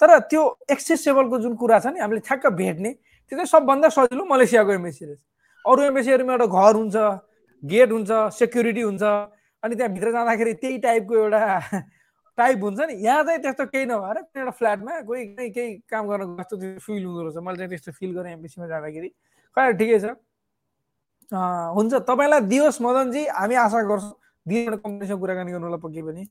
तर 0.00 0.18
त्यो 0.30 0.42
एक्सेसेबलको 0.70 1.38
जुन 1.42 1.54
कुरा 1.58 1.78
छ 1.82 1.86
नि 1.90 1.98
हामीले 1.98 2.20
ठ्याक्क 2.22 2.46
भेट्ने 2.54 2.90
त्यो 3.28 3.36
चाहिँ 3.36 3.46
सबभन्दा 3.46 3.88
सजिलो 3.96 4.24
मलेसियाको 4.24 4.72
एम्बेसी 4.72 5.04
रहेछ 5.04 5.20
अरू 5.64 5.82
एम्बेसीहरूमा 5.82 6.32
एउटा 6.32 6.46
घर 6.46 6.74
हुन्छ 6.80 6.96
गेट 7.62 7.92
हुन्छ 7.92 8.10
सेक्युरिटी 8.38 8.82
हुन्छ 8.88 9.02
अनि 9.62 9.74
त्यहाँ 9.76 9.92
भित्र 9.92 10.10
जाँदाखेरि 10.12 10.52
त्यही 10.62 10.78
टाइपको 10.78 11.14
एउटा 11.14 11.40
टाइप 12.38 12.62
हुन्छ 12.62 12.80
नि। 12.80 12.94
यहाँ 13.04 13.22
चाहिँ 13.24 13.40
त्यस्तो 13.42 13.64
केही 13.66 13.84
नभएर 13.90 14.16
एउटा 14.38 14.50
फ्ल्याटमा 14.58 15.00
कोही 15.06 15.24
केही 15.34 15.50
केही 15.50 15.74
काम 15.90 16.06
गर्न 16.08 16.36
जस्तो 16.38 16.56
फिल 16.78 17.04
हुँदो 17.04 17.22
रहेछ। 17.22 17.36
मैले 17.42 17.56
चाहिँ 17.58 17.68
त्यस्तो 17.68 17.92
फिल 17.98 18.10
गरेँ 18.14 18.32
एमबिसीमा 18.32 18.66
जाँदाखेरि। 18.66 19.08
खै 19.56 19.72
ठिकै 19.74 19.98
छ। 19.98 20.14
हुन्छ। 21.74 21.92
तपाईँलाई 22.06 22.40
दियोस् 22.46 22.80
मदनजी 22.82 23.22
हामी 23.26 23.54
आशा 23.58 23.82
गर्छौँ। 23.90 24.14
दुईजना 24.46 24.76
कम्पनीसँग 24.86 25.18
कुराकानी 25.18 25.50
गर्नु 25.52 25.66
होला 25.66 25.80
पक्कै 25.82 26.02
पनि। 26.06 26.22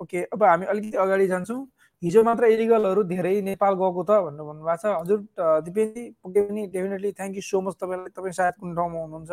ओके 0.00 0.18
अब 0.32 0.42
हामी 0.42 0.64
अलिकति 0.72 0.96
अगाडि 0.96 1.26
जान्छौँ। 1.28 1.60
हिजो 2.04 2.22
मात्र 2.24 2.44
इलिगलहरू 2.54 3.02
धेरै 3.08 3.34
नेपाल 3.48 3.74
गएको 3.80 4.02
त 4.04 4.10
भनेर 4.24 4.42
भन्नुभएको 4.48 4.76
छ। 4.82 4.84
हजुर 5.00 5.18
दिपेनजी 5.66 6.02
पक्कै 6.24 6.42
पनि 6.48 6.62
definitely 6.74 7.10
thank 7.18 7.34
you 7.40 7.44
so 7.50 7.60
much 7.64 7.74
तपाईँलाई। 7.80 8.12
तपाईँ 8.16 8.36
सायद 8.38 8.54
कुन 8.60 8.74
ठाउँमा 8.76 8.98
हुनुहुन्छ। 9.04 9.32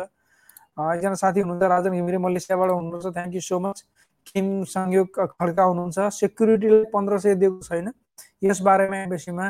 एकजना 0.96 1.16
साथी 1.22 1.40
हुनुहुन्छ 1.44 1.68
राजन 1.74 1.92
घिमिरे 2.00 2.18
मलेसियाबाट 2.26 2.70
हुनुहुन्छ। 2.72 3.06
Thank 3.16 3.34
you 3.36 3.42
so 3.44 3.58
much 3.60 3.84
Kim 4.32 4.46
Sanyog 4.72 5.06
Khadka 5.36 5.64
हुनुहुन्छ। 5.70 5.98
सेक्युरिटीलाई 6.20 6.84
पन्ध्र 6.94 7.18
सय 7.20 7.34
दिएको 7.42 7.60
छैन। 7.68 7.92
यस 8.48 8.60
बारेमा 8.64 8.96
एम्बेसीमा 9.04 9.46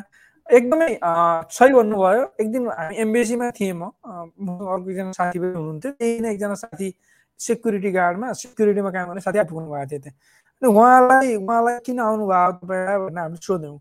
एकदमै 0.47 0.91
सही 1.57 1.73
भन्नुभयो। 1.79 2.23
एक 2.43 2.49
दिन 2.53 2.63
हामी 2.69 2.95
एम्बेसीमा 3.07 3.51
थिएँ 3.55 3.73
म। 3.73 3.95
अर्को 4.03 4.91
एकजना 4.91 5.13
साथी 5.15 5.39
पनि 5.39 5.55
हुनुहुन्थ्यो। 5.55 5.91
त्यही 5.95 6.21
नै 6.21 6.31
एकजना 6.35 6.55
साथी 6.67 6.89
सेक्युरिटी 7.41 7.91
गार्डमा 7.93 8.33
सेक्युरिटीमा 8.43 8.91
काम 8.91 9.07
गर्ने 9.09 9.23
साथी 9.23 9.39
आइपुग्नु 9.39 9.69
भएको 9.71 9.87
थियो 9.91 10.01
त्यहाँ। 10.03 10.17
उहाँलाई 10.63 11.35
उहाँलाई 11.37 11.79
किन 11.81 11.99
आउनु 12.01 12.27
भयो 12.27 12.53
तपाईँ 12.55 12.99
भनेर 13.01 13.19
हामी 13.19 13.37
सोध्यौँ 13.39 13.79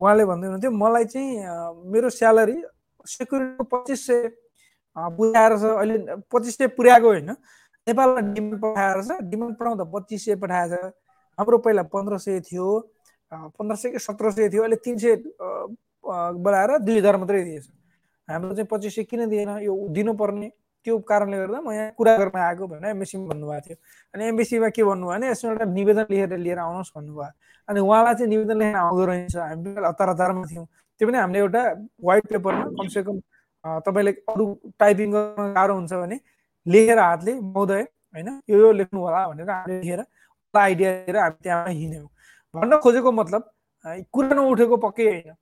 उहाँले 0.00 0.24
भन्दै 0.24 0.46
हुनुहुन्थ्यो 0.46 0.70
मलाई 0.72 1.04
चाहिँ 1.06 1.28
मेरो 1.86 2.08
स्यालेरी 2.10 2.56
सेक्युरिटीको 3.06 3.64
पच्चिस 3.66 4.06
सय 4.06 4.20
पुऱ्याएर 4.96 5.52
छ 5.58 5.64
अहिले 5.74 6.16
पच्चिस 6.26 6.56
सय 6.56 6.66
पुर्याएको 6.72 7.06
होइन 7.06 7.30
नेपालमा 7.86 8.20
डिमान्ड 8.30 8.60
पठाएर 8.60 9.02
छ 9.02 9.20
डिमान्ड 9.26 9.56
पठाउँदा 9.56 9.84
पच्चिस 9.90 10.24
सय 10.24 10.34
पठाएछ 10.36 10.72
हाम्रो 11.38 11.58
पहिला 11.60 11.82
पन्ध्र 11.92 12.18
सय 12.18 12.40
थियो 12.42 12.68
पन्ध्र 13.32 13.76
सय 13.76 13.90
कि 13.90 13.98
सत्र 14.00 14.30
सय 14.32 14.48
थियो 14.48 14.62
अहिले 14.62 14.76
तिन 14.80 14.98
सय 14.98 15.16
बढाएर 16.40 16.78
दुई 16.80 16.98
हजार 16.98 17.16
मात्रै 17.16 17.42
दिएछ 17.44 17.68
हाम्रो 18.28 18.54
चाहिँ 18.54 18.68
पच्चिस 18.70 18.94
सय 18.94 19.04
किन 19.04 19.28
दिएन 19.28 19.56
यो 19.60 19.76
दिनुपर्ने 19.90 20.50
त्यो 20.84 20.98
कारणले 21.08 21.36
गर्दा 21.38 21.60
म 21.60 21.72
यहाँ 21.72 21.90
कुरा 21.98 22.16
गर्न 22.16 22.38
आएको 22.38 22.66
भनेर 22.68 22.90
एमबिसीमा 22.90 23.24
भन्नुभएको 23.28 23.60
थियो। 23.66 23.76
अनि 24.14 24.24
एमबिसीमा 24.24 24.68
के 24.76 24.82
भन्नुभयो 24.84 25.10
भने 25.14 25.28
यसमा 25.30 25.50
एउटा 25.50 25.64
निवेदन 25.72 26.06
लेखेर 26.10 26.38
लिएर 26.38 26.58
आउनुहोस् 26.58 26.92
भन्नुभयो। 26.96 27.30
अनि 27.68 27.80
उहाँलाई 27.80 28.14
चाहिँ 28.14 28.30
निवेदन 28.30 28.56
लेखेर 28.58 28.76
आउँदो 28.76 29.04
रहेछ। 29.04 29.36
हामी 29.36 29.70
हतार 29.88 30.08
हतारमा 30.10 30.44
थियौँ। 30.50 30.66
त्यो 31.00 31.08
पनि 31.08 31.18
हामीले 31.18 31.38
एउटा 31.38 31.62
वाइट 32.04 32.24
पेपरमा 32.32 32.64
कमसेकम 32.78 33.16
तपाईँले 33.86 34.12
अरू 34.28 34.44
टाइपिङ 34.78 35.08
गर्न 35.12 35.52
गाह्रो 35.56 35.74
हुन्छ 35.74 35.92
भने 35.92 36.16
लेखेर 36.66 36.98
हातले 36.98 37.32
महोदय 37.40 37.82
होइन 38.14 38.28
यो 38.50 38.58
यो 38.60 38.72
लेख्नु 38.72 39.00
होला 39.00 39.26
भनेर 39.28 39.50
हामीले 39.50 39.80
लेखेर 39.80 40.04
आइडिया 40.54 40.90
लिएर 40.90 41.16
हामी 41.16 41.38
त्यहाँ 41.42 41.68
हिँड्यौँ। 41.68 42.08
भन्न 42.54 42.76
खोजेको 42.84 43.12
मतलब 43.12 43.42
कुरा 44.12 44.34
नउठेको 44.36 44.76
पक्कै 44.84 45.06
होइन। 45.08 45.34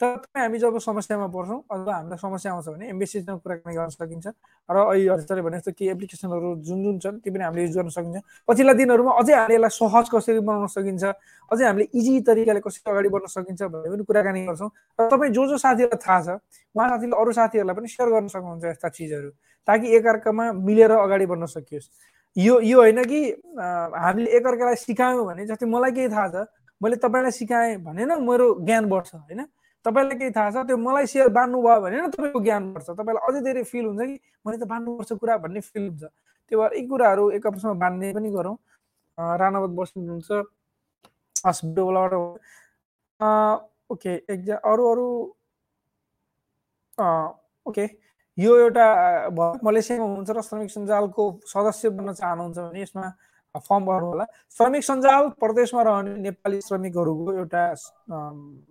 तर 0.00 0.16
हामी 0.32 0.58
जब 0.58 0.78
समस्यामा 0.80 1.26
पर्छौँ 1.28 1.60
अथवा 1.60 1.92
हामीलाई 1.94 2.18
समस्या 2.18 2.52
आउँछ 2.52 2.68
भने 2.72 2.88
एमबिसीसँग 2.88 3.38
कुराकानी 3.44 3.74
गर्न 3.76 3.92
सकिन्छ। 3.92 4.26
र 4.68 4.76
अहिले 4.80 5.12
हजुरले 5.12 5.42
भने 5.44 5.56
जस्तो 5.60 5.72
केही 5.76 5.90
एप्लिकेसनहरू 5.92 6.48
जुन 6.64 6.78
जुन 6.84 6.96
छन् 7.04 7.18
त्यो 7.20 7.32
पनि 7.32 7.44
हामीले 7.44 7.62
युज 7.68 7.76
गर्न 7.76 7.88
सकिन्छ। 7.92 8.18
पछिल्ला 8.48 8.72
दिनहरूमा 8.80 9.12
अझै 9.20 9.34
हामीले 9.36 9.56
यसलाई 9.60 9.72
सहज 9.76 10.06
कसरी 10.08 10.40
बनाउन 10.40 10.72
सकिन्छ 10.72 11.04
अझै 11.52 11.64
हामीले 11.68 11.86
इजी 11.92 12.12
तरिकाले 12.24 12.60
कसरी 12.64 12.88
अगाडि 12.88 13.08
बढ्न 13.12 13.26
सकिन्छ 13.28 13.60
भन्ने 13.60 13.88
पनि 13.92 14.04
कुराकानी 14.08 14.40
गर्छौँ। 14.48 14.70
र 14.98 15.08
तपाईँ 15.12 15.32
जो 15.36 15.42
जो 15.52 15.56
साथीहरूलाई 15.60 16.00
थाहा 16.00 16.20
छ 16.24 16.28
उहाँ 16.74 16.88
साथीले 16.88 17.14
अरू 17.20 17.32
साथीहरूलाई 17.36 17.76
पनि 17.76 17.88
सेयर 17.92 18.08
गर्न 18.08 18.28
सक्नुहुन्छ 18.32 18.64
यस्ता 18.72 18.88
चिजहरू 18.88 19.30
ताकि 19.68 19.86
एकअर्कामा 20.00 20.44
मिलेर 20.64 20.92
अगाडि 20.96 21.26
बढ्न 21.28 21.44
सकियोस्। 21.44 21.86
यो 22.36 22.54
यो 22.64 22.76
होइन 22.80 23.04
कि 23.04 23.20
हामीले 23.52 24.28
एकअर्कालाई 24.32 24.76
सिकायौँ 24.80 25.24
भने 25.28 25.44
जस्तै 25.44 25.66
मलाई 25.68 25.92
केही 25.92 26.08
थाहा 26.08 26.28
छ 26.32 26.48
मैले 26.80 26.96
तपाईँलाई 26.96 27.32
सिकाएँ 27.36 27.76
भने 27.84 28.04
न 28.08 28.22
मेरो 28.24 28.46
ज्ञान 28.64 28.88
बढ्छ 28.88 29.14
होइन? 29.14 29.44
तपाईँलाई 29.84 30.16
केही 30.18 30.30
थाहा 30.36 30.50
छ? 30.50 30.66
त्यो 30.68 30.76
मलाई 30.76 31.06
सेयर 31.06 31.28
बाँड्नु 31.32 31.58
भयो 31.62 31.80
भने 31.80 31.96
न 32.00 32.10
तपाईँको 32.10 32.40
ज्ञान 32.40 32.62
बढ्छ। 32.74 32.88
तपाईँलाई 33.00 33.22
अझै 33.28 33.40
धेरै 33.44 33.62
फिल 33.64 33.84
हुन्छ 33.86 34.00
कि 34.00 34.16
मैले 34.46 34.58
त 34.58 34.64
बाँड्नुपर्छ 34.68 35.12
कुरा 35.20 35.36
भन्ने 35.44 35.60
फिल 35.60 35.84
हुन्छ। 35.88 36.02
त्यो 36.50 36.56
भएर 36.60 36.72
यी 36.76 36.86
कुराहरू 36.88 37.24
एक 37.36 37.46
आपसमा 37.46 37.72
बाँड्ने 37.82 38.12
पनि 38.14 38.30
गरौँ। 38.30 38.56
राणावत 39.18 39.72
बस्नुहुन्छ। 39.78 40.30
हस्पिटलबाट 41.46 42.12
ओके 43.90 44.12
एकजा 44.32 44.56
अरू 44.70 44.82
अरू 44.92 45.08
ओके 47.66 47.84
यो 48.38 48.52
एउटा 48.56 48.86
मलेसियामा 49.64 50.04
हुनुहुन्छ 50.04 50.30
र 50.30 50.40
श्रमिक 50.40 50.70
सञ्जालको 50.70 51.24
सदस्य 51.52 51.88
बन्न 51.96 52.12
चाहनुहुन्छ 52.20 52.58
भने 52.58 52.80
यसमा 52.82 53.08
फर्म 53.58 53.84
भर्नु 53.86 54.06
होला। 54.06 54.24
श्रमिक 54.56 54.84
सञ्जाल 54.84 55.28
प्रदेशमा 55.40 55.82
रहने 55.82 56.14
नेपाली 56.22 56.60
श्रमिकहरूको 56.60 57.32
एउटा 57.34 57.62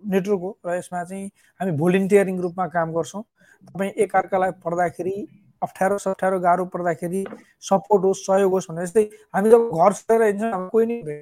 नेटवर्क 0.08 0.40
हो 0.40 0.50
र 0.66 0.76
यसमा 0.76 1.02
चाहिँ 1.04 1.26
हामी 1.60 1.72
भोलिन्टियरिङ 1.76 2.40
रूपमा 2.40 2.66
काम 2.72 2.92
गर्छौँ। 2.92 3.22
तपाईँ 3.68 3.92
एकअर्कालाई 4.00 4.50
पढ्दाखेरि 4.64 5.16
अप्ठ्यारो 5.62 5.98
सप्ठ्यारो 5.98 6.38
गाह्रो 6.40 6.64
पर्दाखेरि 6.72 7.24
सपोर्ट 7.68 8.04
होस् 8.04 8.24
सहयोग 8.26 8.52
होस् 8.52 8.68
भनेर। 8.70 8.84
जस्तै 8.86 9.04
हामी 9.34 9.50
जब 9.50 9.68
घर 9.68 9.92
छोडेर 9.92 10.22
हिँड्छौँ 10.22 10.68
कोही 10.72 10.86
नै 10.86 11.20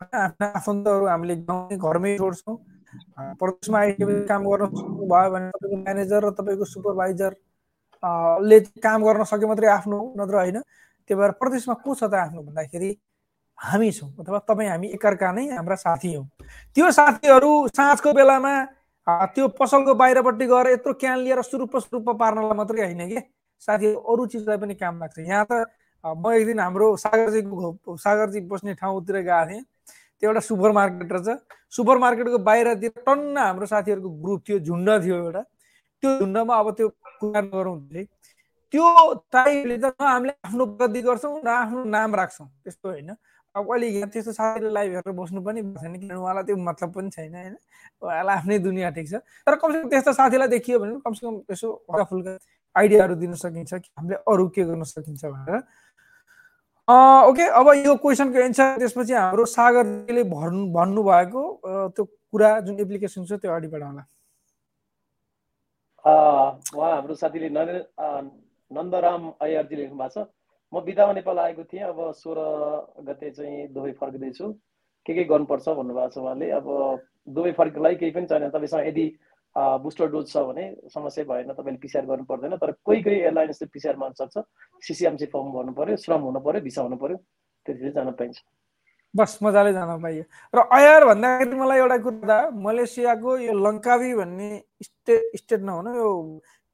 आफ्ना 0.00 0.46
आफन्तहरू 0.56 1.06
हामीले 1.06 1.36
गाउँमै 1.44 1.76
घरमै 1.76 2.16
छोड्छौँ 2.18 2.56
प्रदेशमा 3.40 3.78
आइसकेपछि 3.78 4.26
काम 4.28 4.42
गर्न 4.48 4.64
भयो 5.12 5.30
भने 5.34 5.50
तपाईँको 5.52 5.76
म्यानेजर 5.76 6.24
र 6.24 6.30
तपाईँको 6.40 6.64
सुपरभाइजर 6.72 7.32
ले 8.48 8.58
काम 8.80 9.04
गर्न 9.04 9.24
सक्यो 9.28 9.48
मात्रै 9.48 9.68
आफ्नो 9.76 9.98
नत्र 10.16 10.36
होइन। 10.40 10.58
त्यही 11.08 11.20
भएर 11.20 11.30
प्रदेशमा 11.40 11.74
को 11.84 11.94
छ 11.94 12.04
त 12.04 12.14
आफ्नो 12.14 12.42
भन्दाखेरि 12.42 12.90
हामी 13.58 13.90
छौँ 13.92 14.10
अथवा 14.20 14.38
तपाईँ 14.48 14.68
हामी 14.68 14.88
एकअर्का 14.96 15.32
नै 15.32 15.44
हाम्रा 15.54 15.76
साथी 15.76 16.14
हौँ। 16.14 16.26
त्यो 16.74 16.90
साथीहरू 16.90 17.50
साँझको 17.76 18.12
बेलामा 18.12 18.54
त्यो 19.06 19.48
पसलको 19.60 19.94
बाहिरपट्टि 19.94 20.46
गएर 20.46 20.66
यत्रो 20.72 20.92
क्यान 21.00 21.18
लिएर 21.18 21.42
सुरुप 21.42 21.76
सुरुप 21.76 22.08
पार्नलाई 22.20 22.56
मात्रै 22.56 22.82
होइन 22.84 23.08
कि? 23.08 23.20
साथीहरू 23.62 23.98
अरू 24.12 24.26
चिजलाई 24.26 24.56
पनि 24.58 24.74
काम 24.74 24.98
लाग्छ। 25.00 25.18
यहाँ 25.18 25.46
त 25.50 25.52
म 26.04 26.32
एक 26.32 26.46
दिन 26.46 26.60
हाम्रो 26.60 26.96
सागरजीको 26.96 27.96
सागरजी 27.96 28.40
बस्ने 28.48 28.74
ठाउँतिर 28.80 29.16
गएको 29.20 29.44
थिएँ। 29.48 29.62
त्यो 30.20 30.28
एउटा 30.30 30.40
सुपर 30.40 30.72
मार्केट 30.72 31.12
रहेछ। 31.12 31.28
सुपर 31.76 31.98
मार्केटको 31.98 32.38
बाहिरतिर 32.48 32.92
टन्न 33.06 33.36
हाम्रो 33.38 33.66
साथीहरूको 33.66 34.10
ग्रुप 34.24 34.40
थियो 34.48 34.58
झुन्ड 34.58 34.88
थियो 35.04 35.16
एउटा। 35.16 35.42
त्यो 36.02 36.10
झुन्डमा 36.20 36.54
अब 36.58 36.70
त्यो 36.76 36.88
कुरा 37.20 37.40
गरौँ 37.52 37.76
त्यो 38.74 38.86
टाइपले 39.30 39.76
त 39.78 39.94
हामीले 40.02 40.34
आफ्नो 40.50 40.66
प्रगति 40.74 41.00
गर्छौँ 41.06 41.38
न 41.38 41.48
आफ्नो 41.48 41.84
नाम 41.94 42.14
राख्छौँ 42.18 42.46
त्यस्तो 42.64 42.88
होइन। 42.90 43.10
अब 43.54 43.70
अहिले 43.70 43.86
यहाँ 43.88 44.08
त्यस्तो 44.10 44.32
साथीले 44.34 44.70
लाइभ 44.74 44.90
हेरेर 44.98 45.14
बस्नु 45.14 45.40
पनि 45.46 45.62
छैन 45.62 45.94
किनभने 45.94 46.18
उहाँलाई 46.18 46.44
त्यो 46.44 46.56
मतलब 46.58 46.90
पनि 46.90 47.10
छैन 47.14 47.34
होइन। 47.34 47.54
उहाँलाई 48.02 48.36
आफ्नै 48.36 48.58
दुनियाँ 48.66 48.90
ठिक 48.92 49.06
छ। 49.08 49.22
तर 49.46 49.54
कमसेकम 49.62 49.88
त्यस्तो 49.94 50.12
साथीलाई 50.18 50.48
देखियो 50.58 50.78
भने 50.82 50.98
कमसेकम 51.06 51.34
यसो 51.54 51.68
हल्का 51.90 52.04
फुल्का 52.10 52.32
आइडियाहरू 52.76 53.14
दिन 53.14 53.34
सकिन्छ 53.38 53.74
कि 53.74 53.88
हामीले 53.94 54.16
अरू 54.26 54.48
के 54.50 54.62
गर्न 54.66 54.82
सकिन्छ 54.82 55.24
भनेर। 55.24 55.62
ओके 57.30 57.44
अब 57.54 57.66
यो 57.86 57.94
क्वेसनको 58.02 58.38
एन्सर 58.38 58.76
त्यसपछि 58.82 59.14
हाम्रो 59.14 59.44
सागरले 59.54 60.22
भर्नु 60.34 60.66
भन्नुभएको 60.74 61.42
त्यो 61.94 62.04
कुरा 62.04 62.50
जुन 62.66 62.80
एप्लिकेसन 62.80 63.24
छ 63.24 63.38
त्यो 63.38 63.50
अगाडि 63.50 63.68
बढाउला 63.70 64.02
उहाँ 66.04 66.90
हाम्रो 66.94 67.14
साथीले 67.14 67.48
नन्दराम 68.74 69.22
अयरजी 69.40 69.76
लेख्नु 69.76 69.96
भएको 69.96 70.08
छ। 70.10 70.26
म 70.72 70.80
बिदामा 70.82 71.12
नेपाल 71.14 71.38
आएको 71.38 71.64
थिएँ। 71.70 71.82
अब 71.94 71.98
सोह्र 72.18 72.38
गते 73.06 73.30
चाहिँ 73.30 73.68
दुबई 73.74 73.92
फर्किँदैछु। 74.00 74.46
के 75.06 75.12
के 75.14 75.24
गर्नुपर्छ 75.24 75.68
भन्नुभएको 75.68 76.10
छ 76.10 76.18
उहाँले। 76.18 76.50
अब 76.58 76.66
दुबई 77.28 77.52
फर्किको 77.54 77.82
लागि 77.84 77.96
केही 77.96 78.12
पनि 78.12 78.26
छैन। 78.26 78.50
तपाईँसँग 78.50 78.86
यदि 78.88 79.06
बुस्टर 79.54 80.06
डोज 80.10 80.26
छ 80.26 80.36
भने 80.50 80.64
समस्या 80.90 81.24
भएन 81.30 81.52
तपाईँले 81.54 81.78
पिसिआर 81.78 82.04
गर्नु 82.06 82.24
पर्दैन। 82.26 82.56
तर 82.58 82.70
कोही 82.82 83.02
कोही 83.06 83.16
एयरलाइन्सले 83.22 83.66
पिसिआर 83.70 83.96
माग्न 83.96 84.14
सक्छ। 84.18 84.42
सिसिएमसी 84.82 85.26
फर्म 85.30 85.48
गर्नु 85.54 85.72
पऱ्यो 85.78 85.96
श्रम 86.02 86.20
हुनु 86.26 86.40
पऱ्यो 86.42 86.60
भिसा 86.66 86.82
हुनु 86.82 86.96
पऱ्यो 86.98 87.16
त्यति 87.66 87.90
जान 87.94 88.10
पाइन्छ। 88.18 88.42
बस 89.14 89.38
मजाले 89.46 89.72
जान 89.72 90.02
पाइयो। 90.02 90.24
र 90.54 90.58
अयर 90.74 91.04
भन्दाखेरि 91.06 91.54
मलाई 91.54 91.78
एउटा 91.78 91.98
कुरा 92.02 92.38
मलेसियाको 92.50 93.30
यो 93.46 93.52
लङ्कावी 93.54 94.10
भन्ने 94.18 94.48
स्टेट 94.82 95.22
स्टेट 95.38 95.60
नहुनु 95.62 95.90
यो 95.94 96.10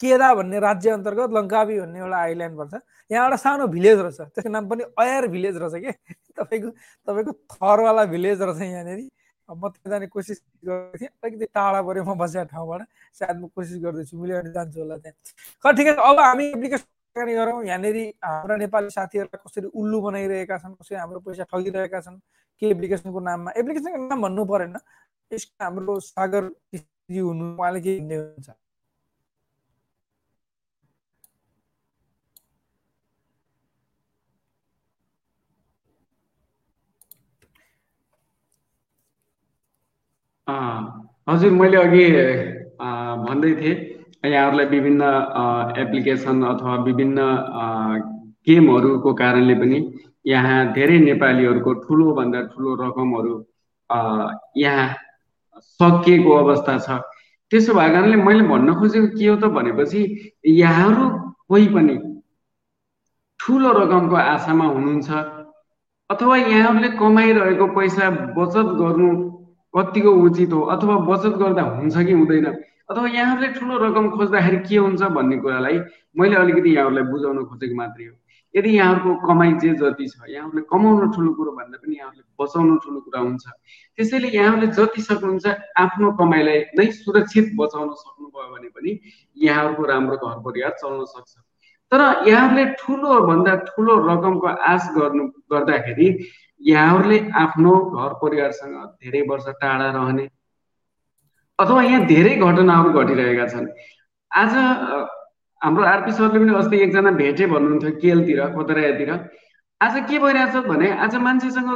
केदा 0.01 0.35
भन्ने 0.35 0.59
राज्य 0.61 0.91
अन्तर्गत 0.91 1.31
लङ्कावी 1.37 1.79
भन्ने 1.81 1.99
एउटा 1.99 2.17
आइल्यान्ड 2.17 2.57
पर्छ। 2.59 2.75
यहाँ 3.11 3.25
एउटा 3.25 3.37
सानो 3.37 3.67
भिलेज 3.69 3.99
रहेछ। 4.01 4.21
त्यसको 4.35 4.51
नाम 4.51 4.69
पनि 4.69 4.83
अयर 4.99 5.27
भिलेज 5.29 5.57
रहेछ 5.63 5.75
कि? 5.85 5.93
तपाईँको 6.39 6.71
तपाईँको 7.09 7.33
थरवाला 7.53 8.05
भिलेज 8.15 8.43
रहेछ 8.43 8.61
यहाँनिर। 8.63 9.01
म 9.49 9.69
त्यहाँ 9.69 9.91
जाने 9.91 10.07
कोसिस 10.07 10.39
गरेको 10.65 10.99
थिएँ। 10.99 11.11
अलिकति 11.11 11.47
टाढा 11.55 11.81
पऱ्यो 11.83 12.05
म 12.05 12.15
बसेको 12.19 12.45
ठाउँबाट। 12.55 12.81
सायद 13.19 13.37
म 13.43 13.47
कोसिस 13.51 13.77
गर्दैछु। 13.83 14.15
भने 14.17 14.53
जान्छु 14.55 14.79
होला 14.81 14.97
त्यहाँ। 15.03 15.73
ठिकै 15.75 15.93
अब 15.99 16.19
हामी 16.21 16.45
एप्लिकेसन 16.55 17.35
गरौँ। 17.37 17.65
यहाँनिर 17.67 17.97
हाम्रा 18.25 18.57
नेपाली 18.57 18.91
साथीहरूलाई 18.95 19.41
कसरी 19.45 19.69
उल्लु 19.75 20.01
बनाइरहेका 20.01 20.57
छन् 20.63 20.75
कसरी 20.81 20.97
हाम्रो 20.97 21.21
पैसा 21.27 21.45
ठगिरहेका 21.51 22.01
छन् 22.01 22.19
के 22.63 22.67
एप्लिकेसनको 22.71 23.21
नाममा। 23.21 23.51
एप्लिकेसनको 23.59 24.07
नाम 24.09 24.23
भन्नु 24.23 24.45
परेन। 24.47 24.77
यसको 25.31 25.65
हाम्रो 25.65 25.99
सागर 26.01 26.43
हुनु 27.11 27.45
उहाँले 27.59 27.81
के 27.83 27.99
हुन्छ 27.99 28.49
हजुर 41.29 41.53
मैले 41.61 41.77
अघि 41.77 42.05
भन्दै 43.27 43.53
थिएँ। 43.61 43.77
यहाँहरूलाई 44.25 44.67
विभिन्न 44.67 45.03
एप्लिकेसन 45.83 46.43
अथवा 46.45 46.75
विभिन्न 46.85 47.19
गेमहरूको 48.47 49.13
कारणले 49.21 49.55
पनि 49.61 49.79
यहाँ 50.27 50.59
धेरै 50.73 50.99
नेपालीहरूको 51.01 51.73
ठुलोभन्दा 51.85 52.41
ठुलो 52.53 52.71
रकमहरू 52.81 53.35
यहाँ 54.57 54.89
सकिएको 55.81 56.31
अवस्था 56.37 56.77
छ। 56.79 57.01
त्यसो 57.51 57.73
भएको 57.75 57.93
कारणले 57.95 58.17
मैले 58.17 58.43
भन्न 58.49 58.75
खोजेको 58.79 59.09
के 59.19 59.27
हो 59.27 59.37
त 59.37 59.45
भनेपछि 59.57 60.01
यहाँहरू 60.47 61.09
कोही 61.49 61.67
पनि 61.75 61.97
ठुलो 63.41 63.71
रकमको 63.73 64.17
आशामा 64.17 64.67
हुनुहुन्छ 64.67 65.11
अथवा 66.11 66.37
यहाँहरूले 66.37 66.89
कमाइरहेको 67.01 67.67
पैसा 67.77 68.11
बचत 68.37 68.69
गर्नु 68.81 69.11
कतिको 69.75 70.11
उचित 70.27 70.53
हो 70.53 70.61
अथवा 70.75 70.97
बचत 71.07 71.35
गर्दा 71.39 71.63
हुन्छ 71.63 71.97
कि 71.97 72.13
हुँदैन? 72.13 72.47
अथवा 72.91 73.07
यहाँहरूले 73.09 73.49
ठुलो 73.55 73.75
रकम 73.79 74.11
खोज्दाखेरि 74.11 74.59
के 74.67 74.77
हुन्छ 74.77 75.03
भन्ने 75.03 75.37
कुरालाई 75.37 75.79
मैले 76.19 76.37
अलिकति 76.37 76.71
यहाँहरूलाई 76.77 77.05
बुझाउन 77.05 77.45
खोजेको 77.45 77.75
मात्रै 77.75 78.05
हो। 78.05 78.15
यदि 78.55 78.71
यहाँहरूको 78.77 79.15
कमाइ 79.27 79.53
जे 79.63 79.71
जति 79.79 80.07
छ 80.09 80.27
यहाँहरूले 80.29 80.63
कमाउनु 80.67 81.07
ठुलो 81.15 81.31
कुरो 81.39 81.51
भन्दा 81.55 81.79
पनि 81.79 81.95
यहाँहरूले 81.97 82.25
बचाउनु 82.35 82.77
ठुलो 82.83 83.01
कुरा 83.07 83.21
हुन्छ। 83.21 83.45
त्यसैले 83.99 84.29
यहाँहरूले 84.29 84.67
जति 84.75 85.03
सक्नुहुन्छ 85.03 85.47
आफ्नो 85.79 86.11
कमाइलाई 86.19 86.59
नै 86.75 86.87
सुरक्षित 86.91 87.55
बचाउन 87.55 87.89
सक्नुभयो 87.95 88.49
भने 88.51 88.69
पनि 88.75 88.91
यहाँहरूको 89.39 89.83
राम्रो 89.87 90.17
घर 90.19 90.39
परिवार 90.43 90.73
चल्न 90.83 91.05
सक्छ। 91.15 91.33
तर 91.93 92.01
यहाँहरूले 92.27 92.65
ठुलो 92.75 93.21
भन्दा 93.27 93.55
ठुलो 93.71 93.95
रकमको 94.09 94.47
आश 94.47 94.83
गर्नु 94.99 95.25
गर्दाखेरि 95.53 96.09
यहाँहरूले 96.61 97.19
आफ्नो 97.41 97.73
घर 97.97 98.13
परिवारसँग 98.23 98.75
धेरै 99.01 99.23
वर्ष 99.29 99.47
टाढा 99.61 99.91
रहने 99.91 100.29
अथवा 101.59 101.83
यहाँ 101.83 102.05
धेरै 102.07 102.35
घटनाहरू 102.37 102.91
घटिरहेका 103.01 103.47
छन्। 103.49 103.67
आज 104.31 104.53
हाम्रो 105.61 105.85
आरपी 105.85 106.13
सरले 106.13 106.39
पनि 106.39 106.55
अस्ति 106.59 106.77
एकजना 106.83 107.11
भेटे 107.21 107.47
भन्नुहुन्थ्यो 107.47 107.91
केलतिर 108.03 108.41
कोतरायातिर। 108.55 109.11
आज 109.81 109.95
के 110.09 110.19
भइरहेछ 110.19 110.55
भने 110.67 110.91
आज 111.05 111.15
मान्छेसँग 111.27 111.71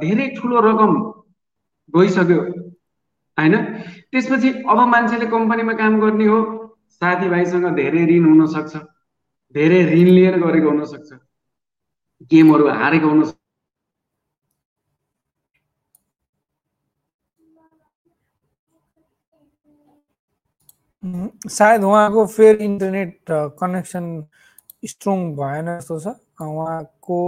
धेरै 0.00 0.26
ठुलो 0.36 0.60
रकम 0.66 0.92
गइसक्यो 1.94 2.40
होइन? 3.38 3.54
त्यसपछि 4.10 4.48
अब 4.70 4.78
मान्छेले 4.88 5.26
कम्पनीमा 5.26 5.72
काम 5.82 6.00
गर्ने 6.00 6.26
हो 6.26 6.38
साथीभाइसँग 7.02 7.66
धेरै 7.76 8.04
ऋण 8.06 8.24
हुनसक्छ 8.24 8.76
धेरै 9.54 9.80
ऋण 9.92 10.08
लिएर 10.16 10.38
गरेको 10.38 10.70
हुनसक्छ 10.70 11.10
गेमहरू 12.30 12.68
हारेको 12.80 13.08
हुनसक्छ। 13.08 13.39
सायद 21.02 21.84
उहाँको 21.84 22.26
फेरि 22.26 22.64
इन्टरनेट 22.64 23.30
कनेक्सन 23.56 24.04
स्ट्रङ 24.84 25.18
भएन 25.36 25.66
जस्तो 25.78 25.98
छ। 26.00 26.06
उहाँको 26.40 27.18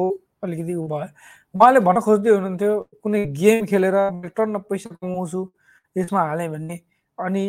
अलिकति 0.45 0.75
उ 0.75 0.87
भयो। 0.89 1.09
उहाँले 1.55 1.81
भन्न 1.81 2.01
खोज्दै 2.01 2.31
हुनुहुन्थ्यो 2.31 2.73
कुनै 3.03 3.21
गेम 3.33 3.65
खेलेर 3.67 3.97
टन्न 4.37 4.59
पैसा 4.69 4.91
कमाउँछु 5.01 5.41
यसमा 5.97 6.21
हालेँ 6.21 6.49
भन्ने। 6.53 6.77
अनि 7.19 7.45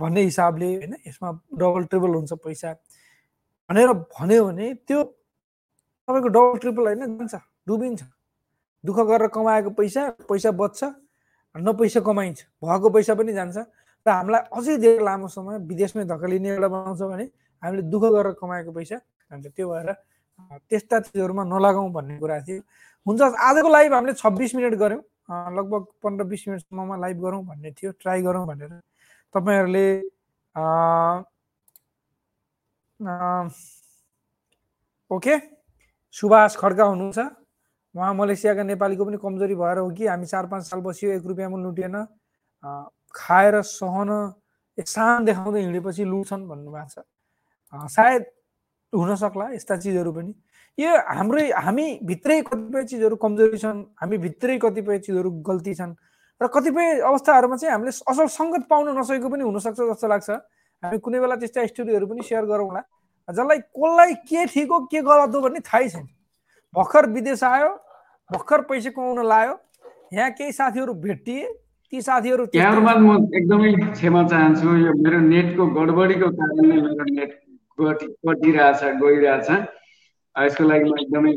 भन्ने 0.00 0.20
हिसाबले 0.22 0.68
होइन 0.76 0.94
यसमा 1.06 1.28
डबल 1.56 1.84
ट्रिपल 1.88 2.12
हुन्छ 2.14 2.32
पैसा। 2.44 2.72
भनेर 3.70 3.92
भन्यो 4.12 4.44
भने 4.44 4.66
त्यो 4.84 5.00
तपाईँको 5.02 6.28
डबल 6.28 6.58
ट्रिपल 6.60 6.84
होइन 6.84 7.00
जान्छ 7.16 7.34
डुबिन्छ। 7.68 8.02
दुःख 8.84 8.98
गरेर 9.08 9.28
कमाएको 9.32 9.70
पैसा 9.80 10.02
पैसा 10.28 10.50
बच्छ 10.60 10.80
न 11.56 11.72
पैसा 11.72 12.00
कमाइन्छ। 12.04 12.40
भएको 12.60 12.90
पैसा 12.90 13.14
पनि 13.14 13.32
जान्छ। 13.32 13.56
र 14.06 14.10
हामीलाई 14.10 14.42
अझै 14.52 14.76
धेरै 14.84 15.04
लामो 15.04 15.28
समय 15.28 15.58
विदेशमै 15.70 16.04
धकलिने 16.04 16.48
एउटा 16.54 16.68
बनाउँछ 16.68 17.00
भने 17.12 17.24
हामीले 17.62 17.82
दुःख 17.92 18.04
गरेर 18.14 18.32
कमाएको 18.40 18.72
पैसा। 18.72 18.96
जान्छ 19.30 19.46
त्यो 19.56 19.66
भएर 19.70 19.88
त्यस्ता 20.68 20.96
चिजहरूमा 21.08 21.44
नलगाउँ 21.44 21.90
भन्ने 21.92 22.18
कुरा 22.20 22.36
थियो। 22.46 22.60
हुन्छ 23.06 23.20
आजको 23.48 23.68
लाइभ 23.72 23.92
हामीले 23.94 24.14
छब्बिस 24.20 24.54
मिनट 24.54 24.74
गऱ्यौँ। 24.76 25.02
लगभग 25.56 25.82
पन्ध्र 26.04 26.24
बिस 26.28 26.42
मिनटसम्ममा 26.48 26.96
लाइभ 27.00 27.16
गरौँ 27.24 27.42
भन्ने 27.48 27.70
थियो 27.72 27.90
ट्राई 28.00 28.22
गरौँ 28.22 28.46
भनेर। 28.46 28.72
तपाईँहरूले 29.34 29.86
ओके? 35.10 35.34
सुभाष 36.14 36.56
खड्का 36.56 36.84
हुनुहुन्छ। 36.84 37.18
उहाँ 37.94 38.12
मलेसियाका 38.14 38.62
नेपालीको 38.62 39.04
पनि 39.04 39.16
कमजोरी 39.22 39.54
भएर 39.54 39.78
हो 39.78 39.90
कि? 39.90 40.06
हामी 40.06 40.26
चार 40.26 40.46
पाँच 40.46 40.62
साल 40.66 40.80
बसियो 40.80 41.10
एक 41.12 41.24
रुपियाँमा 41.26 41.58
लुटेन। 41.62 41.96
खाएर 43.14 43.60
सहन 43.62 44.10
सान 44.78 45.24
देखाउँदै 45.24 45.60
हिँडेपछि 45.60 46.04
लुट्छन् 46.04 46.48
भन्नुभएको 46.48 46.88
छ। 46.90 47.06
सायद 47.94 48.22
हुनसक्ला 48.92 49.46
यस्ता 49.54 49.76
चिजहरू 49.76 50.12
पनि। 50.12 50.32
यो 50.78 50.90
हाम्रै 50.90 51.50
हामी 51.54 51.86
भित्रै 52.02 52.40
कतिपय 52.42 52.82
चिजहरू 52.90 53.16
कमजोरी 53.16 53.58
छन् 53.58 53.80
हामी 54.02 54.16
भित्रै 54.18 54.58
कतिपय 54.58 54.98
चिजहरू 55.06 55.30
गल्ती 55.46 55.74
छन् 55.74 55.94
र 56.40 56.46
कतिपय 56.50 57.00
अवस्थाहरूमा 57.06 57.56
चाहिँ 57.56 57.72
हामीले 57.72 57.92
असल 58.10 58.26
सङ्गत 58.26 58.66
पाउन 58.70 58.98
नसकेको 58.98 59.28
पनि 59.30 59.42
हुनसक्छ 59.46 59.78
जस्तो 59.78 60.06
लाग्छ। 60.10 60.30
हामी 60.82 60.98
कुनै 60.98 61.18
बेला 61.22 61.34
त्यस्ता 61.38 61.66
स्टोरीहरू 61.70 62.06
पनि 62.10 62.22
सेयर 62.26 62.44
गरौँला 62.50 62.82
जसलाई 63.28 63.58
कसलाई 63.70 64.14
के 64.26 64.40
ठिक 64.50 64.68
हो 64.68 64.78
के 64.90 65.00
गलत 65.06 65.34
हो 65.34 65.40
भन्ने 65.40 65.60
थाहै 65.62 65.88
छैन। 65.88 66.06
भर्खर 66.74 67.06
विदेश 67.14 67.42
आयो 67.46 67.70
भर्खर 68.30 68.60
पैसा 68.68 68.90
कमाउन 68.90 69.22
लायो 69.22 69.54
यहाँ 70.12 70.30
केही 70.34 70.52
साथीहरू 70.52 70.92
भेटिए 70.98 71.46
ती 71.92 72.00
साथीहरू 72.02 72.44
यहाँहरूमा 72.54 72.92
म 73.06 73.10
एकदमै 73.38 73.70
क्षमा 73.94 74.22
चाहन्छु 74.32 74.68
यो 74.84 74.92
मेरो 75.04 75.18
नेटको 75.32 75.62
गडबडीको 75.78 76.28
कारणले 76.38 76.76
मेरो 76.82 77.04
नेट 77.16 77.30
कटिरहेछ 77.78 78.80
गइरहेछ। 79.02 79.48
यसको 80.36 80.64
लागि 80.70 80.88
म 80.90 80.94
एकदमै 81.02 81.32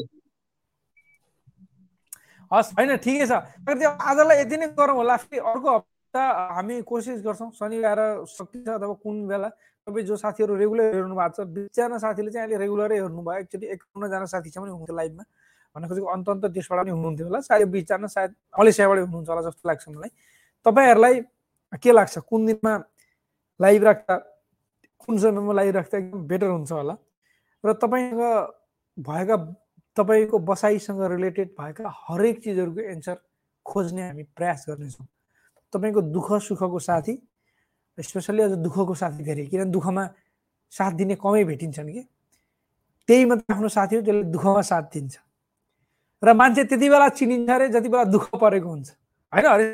हस् 2.52 2.70
होइन 2.80 2.92
ठिकै 3.04 3.26
छ। 3.28 3.34
त्यो 3.68 3.90
आजलाई 4.10 4.38
यति 4.42 4.58
नै 4.58 4.68
गरौँ 4.78 4.96
होला। 4.98 5.16
फेरि 5.20 5.40
अर्को 5.52 5.70
हप्ता 5.78 6.24
हामी 6.58 6.76
कोसिस 6.90 7.20
गर्छौँ 7.26 7.52
शनिबार 7.60 8.00
सकिन्छ 8.26 8.68
अथवा 8.80 8.96
कुन 9.04 9.16
बेला। 9.28 9.50
तपाईँ 9.88 10.06
जो 10.08 10.16
साथीहरू 10.16 10.56
रेगुलर 10.56 10.96
हेर्नु 10.96 11.16
भएको 11.16 11.44
छ 11.44 11.48
बिचजना 11.56 11.98
साथीले 12.00 12.32
चाहिँ 12.32 12.48
अहिले 12.48 12.58
रेगुलरै 12.64 12.98
हेर्नुभयो 13.04 13.40
एक्चुली 13.44 13.66
एकाउन्नजना 13.76 14.26
साथी 14.32 14.50
छ 14.50 14.58
पनि 14.64 14.72
हुन्थ्यो 14.72 14.96
लाइभमा। 14.96 15.24
भन्ने 15.76 15.88
खोजेको 15.92 16.08
अन्त 16.16 16.28
अन्त 16.30 16.46
देशबाट 16.56 16.80
पनि 16.82 16.92
हुनुहुन्थ्यो 16.96 17.26
होला। 17.28 17.40
सायद 17.46 17.68
बिचजना 17.76 18.08
सायद 18.16 18.32
मलेसियाबाटै 18.60 19.02
हुनुहुन्छ 19.06 19.30
होला 19.30 19.42
जस्तो 19.48 19.64
लाग्छ 19.70 19.84
मलाई। 19.92 20.12
तपाईँहरूलाई 20.68 21.22
के 21.74 21.92
लाग्छ 21.92 22.18
कुन 22.20 22.46
दिनमा 22.46 22.74
लाइभ 23.60 23.84
राख्दा 23.84 24.16
कुन 25.02 25.18
समयमा 25.18 25.54
लाइभ 25.54 25.76
राख्दा 25.76 25.98
एकदम 25.98 26.28
बेटर 26.28 26.48
हुन्छ 26.48 26.72
होला 26.72 26.96
र 27.64 27.74
तपाईँको 27.76 28.32
भएका 28.98 29.38
तपाईँको 29.98 30.40
बसाइसँग 30.42 31.02
रिलेटेड 31.12 31.50
भएका 31.60 31.94
हरेक 32.00 32.44
चिजहरूको 32.44 32.82
एन्सर 32.92 33.18
खोज्ने 33.66 34.04
हामी 34.04 34.24
प्रयास 34.36 34.66
गर्नेछौँ 34.68 35.08
तपाईँको 35.74 36.02
दुःख 36.10 36.32
सुखको 36.42 36.80
साथी 36.82 37.18
स्पेसल्ली 37.98 38.44
अझ 38.44 38.52
दुःखको 38.60 38.94
साथी 38.96 39.24
धेरै 39.24 39.46
किनभने 39.48 39.72
दुःखमा 39.72 40.06
साथ 40.72 40.92
दिने 40.94 41.16
कमै 41.18 41.44
भेटिन्छन् 41.46 41.92
कि 41.92 42.04
त्यही 43.10 43.26
मात्रै 43.26 43.56
आफ्नो 43.56 43.70
साथी 43.70 43.96
हो 43.96 44.02
जसले 44.02 44.24
दुःखमा 44.30 44.62
साथ 44.64 44.84
दिन्छ 44.94 45.18
र 46.24 46.34
मान्छे 46.34 46.64
त्यति 46.66 46.90
बेला 46.90 47.10
चिनिन्छ 47.16 47.50
अरे 47.50 47.68
जति 47.70 47.90
बेला 47.90 48.04
दुःख 48.12 48.30
परेको 48.36 48.70
हुन्छ 48.70 48.90
होइन 49.34 49.46
अरे 49.48 49.66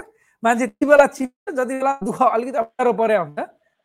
मान्छे 0.44 0.68
त्यति 0.68 0.86
बेला 0.86 1.06
चिन्छ 1.10 1.52
जति 1.52 1.74
बेला 1.74 1.92
दुःख 2.04 2.22
अलिकति 2.24 2.58
अप्ठ्यारो 2.58 2.94
परे 2.96 3.18
हुन्छ 3.18 3.40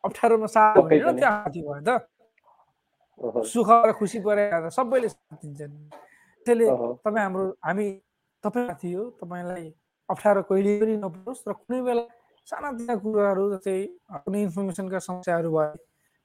अप्ठ्यारोमा 0.04 0.46
साथ 0.48 0.74
त्यो 0.84 1.12
साथी 1.16 1.60
भयो 1.62 1.80
त 1.82 3.46
सुख 3.46 3.70
र 3.84 3.92
खुसी 3.94 4.18
परे 4.20 4.44
सबैले 4.70 5.08
साथ 5.08 5.36
दिन्छन् 5.38 5.76
त्यसले 6.46 6.66
तपाईँ 6.98 7.22
हाम्रो 7.22 7.44
हामी 7.62 7.86
तपाईँ 8.44 8.66
साथी 8.68 8.92
हो 8.92 9.04
तपाईँलाई 9.16 9.66
अप्ठ्यारो 10.08 10.42
कहिले 10.44 10.72
पनि 10.80 10.96
नपरोस् 10.98 11.42
र 11.44 11.52
कुनै 11.54 11.80
बेला 11.82 12.04
सानातिना 12.48 12.94
कुराहरू 12.96 13.44
जस्तै 13.52 13.78
कुनै 14.18 14.42
इन्फर्मेसनका 14.42 14.98
समस्याहरू 15.00 15.50
भयो 15.50 15.74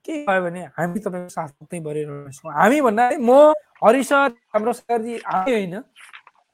के 0.05 0.13
भयो 0.23 0.41
भने 0.41 0.61
हामी 0.73 0.99
तपाईँको 0.99 1.29
साथ 1.29 1.49
मात्रै 1.55 1.79
भरिरहेछौँ 1.83 2.53
हामी 2.53 2.79
भन्दा 2.81 3.05
म 3.19 3.31
हरिसर 3.79 4.29
हाम्रो 4.49 4.73
सरजी 4.75 5.15
हामी 5.23 5.51
होइन 5.51 5.75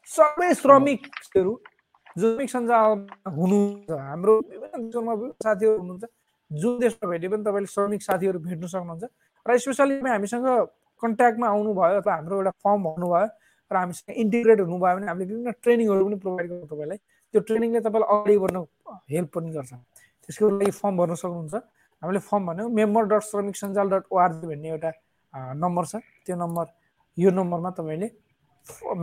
सबै 0.10 0.50
श्रमिकहरू 0.56 1.54
श्रमिक 2.18 2.50
सञ्जालमा 2.50 3.30
हुनुहुन्छ 3.38 3.92
हाम्रो 4.10 4.34
विभिन्न 4.52 5.32
साथीहरू 5.44 5.78
हुनुहुन्छ 5.80 6.06
जुन 6.52 6.80
देशमा 6.80 7.10
भेटे 7.10 7.28
पनि 7.30 7.44
तपाईँले 7.44 7.70
श्रमिक 7.76 8.02
साथीहरू 8.02 8.40
भेट्न 8.40 8.68
सक्नुहुन्छ 8.68 9.04
र 9.46 9.58
स्पेसली 9.64 10.00
हामीसँग 10.10 10.48
कन्ट्याक्टमा 11.04 11.48
आउनुभयो 11.48 12.00
अथवा 12.02 12.14
हाम्रो 12.14 12.36
एउटा 12.40 12.52
फर्म 12.64 12.80
भन्नुभयो 12.88 13.28
र 13.72 13.76
हामीसँग 13.78 14.16
इन्टिग्रेट 14.24 14.60
हुनुभयो 14.60 14.96
भने 14.96 15.08
हामीले 15.08 15.26
विभिन्न 15.30 15.52
ट्रेनिङहरू 15.64 16.06
पनि 16.06 16.18
प्रोभाइड 16.24 16.48
गर्छौँ 16.50 16.68
तपाईँलाई। 16.70 16.98
त्यो 17.34 17.42
ट्रेनिङले 17.48 17.80
तपाईँलाई 17.86 18.10
अगाडि 18.14 18.38
बढ्न 18.44 18.58
हेल्प 19.14 19.30
पनि 19.36 19.50
गर्छ। 19.56 19.72
त्यसको 20.26 20.50
लागि 20.50 20.72
फर्म 20.82 20.98
भर्न 20.98 21.14
सक्नुहुन्छ। 21.22 21.56
हामीले 22.02 22.20
फर्म 22.30 22.44
भन्यो 22.50 22.66
मेम्बर 22.80 23.04
डट 23.12 23.24
श्रमिक 23.30 23.56
सञ्जाल 23.62 23.88
डट 23.94 24.04
ओआरजी 24.10 24.46
भन्ने 24.50 24.70
एउटा 24.74 24.92
नम्बर 25.64 25.84
छ। 25.86 25.94
त्यो 26.26 26.36
नम्बर 26.44 26.66
यो 27.18 27.30
नम्बरमा 27.38 27.70
तपाईँले 27.78 28.08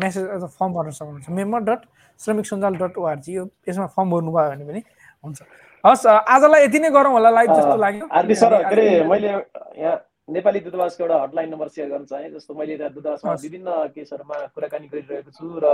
मेसेज 0.03 0.25
अथवा 0.27 0.49
फर्म 0.59 0.73
भर्न 0.73 0.91
सक्नुहुन्छ। 0.91 1.29
मेम्बर 1.31 1.61
डट 1.69 1.81
श्रमिक 2.21 2.47
सञ्जाल 2.47 2.75
डट 2.77 2.99
ओआरजी 2.99 3.33
यो 3.35 3.45
यसमा 3.69 3.87
फर्म 3.97 4.11
भर्नुभयो 4.11 4.51
भने 4.51 4.65
पनि 4.65 4.81
हुन्छ। 5.25 5.39
हस् 5.85 6.07
आजलाई 6.07 6.65
यति 6.65 6.79
नै 6.79 6.91
गरौँ 6.91 7.13
होला 7.13 7.31
लाइभ 7.31 7.51
जस्तो 7.53 7.77
लाग्यो। 7.77 8.07
आरबी 8.11 8.35
सर 8.35 8.53
के 8.57 8.65
अरे 8.67 8.87
मैले 9.11 9.29
यहाँ 9.29 9.97
नेपाली 10.27 10.61
दूतावासको 10.61 11.03
एउटा 11.05 11.17
हटलाइन 11.23 11.49
नम्बर 11.51 11.69
सेयर 11.69 11.89
गर्न 11.91 12.05
चाहे 12.11 12.31
जस्तो 12.31 12.55
मैले 12.55 12.73
यहाँ 12.75 12.93
दूतावासमा। 12.95 13.33
विभिन्न 13.43 13.69
केसहरूमा 13.95 14.37
कुराकानी 14.55 14.87
गरिरहेको 14.91 15.31
छु 15.31 15.47
र 15.63 15.67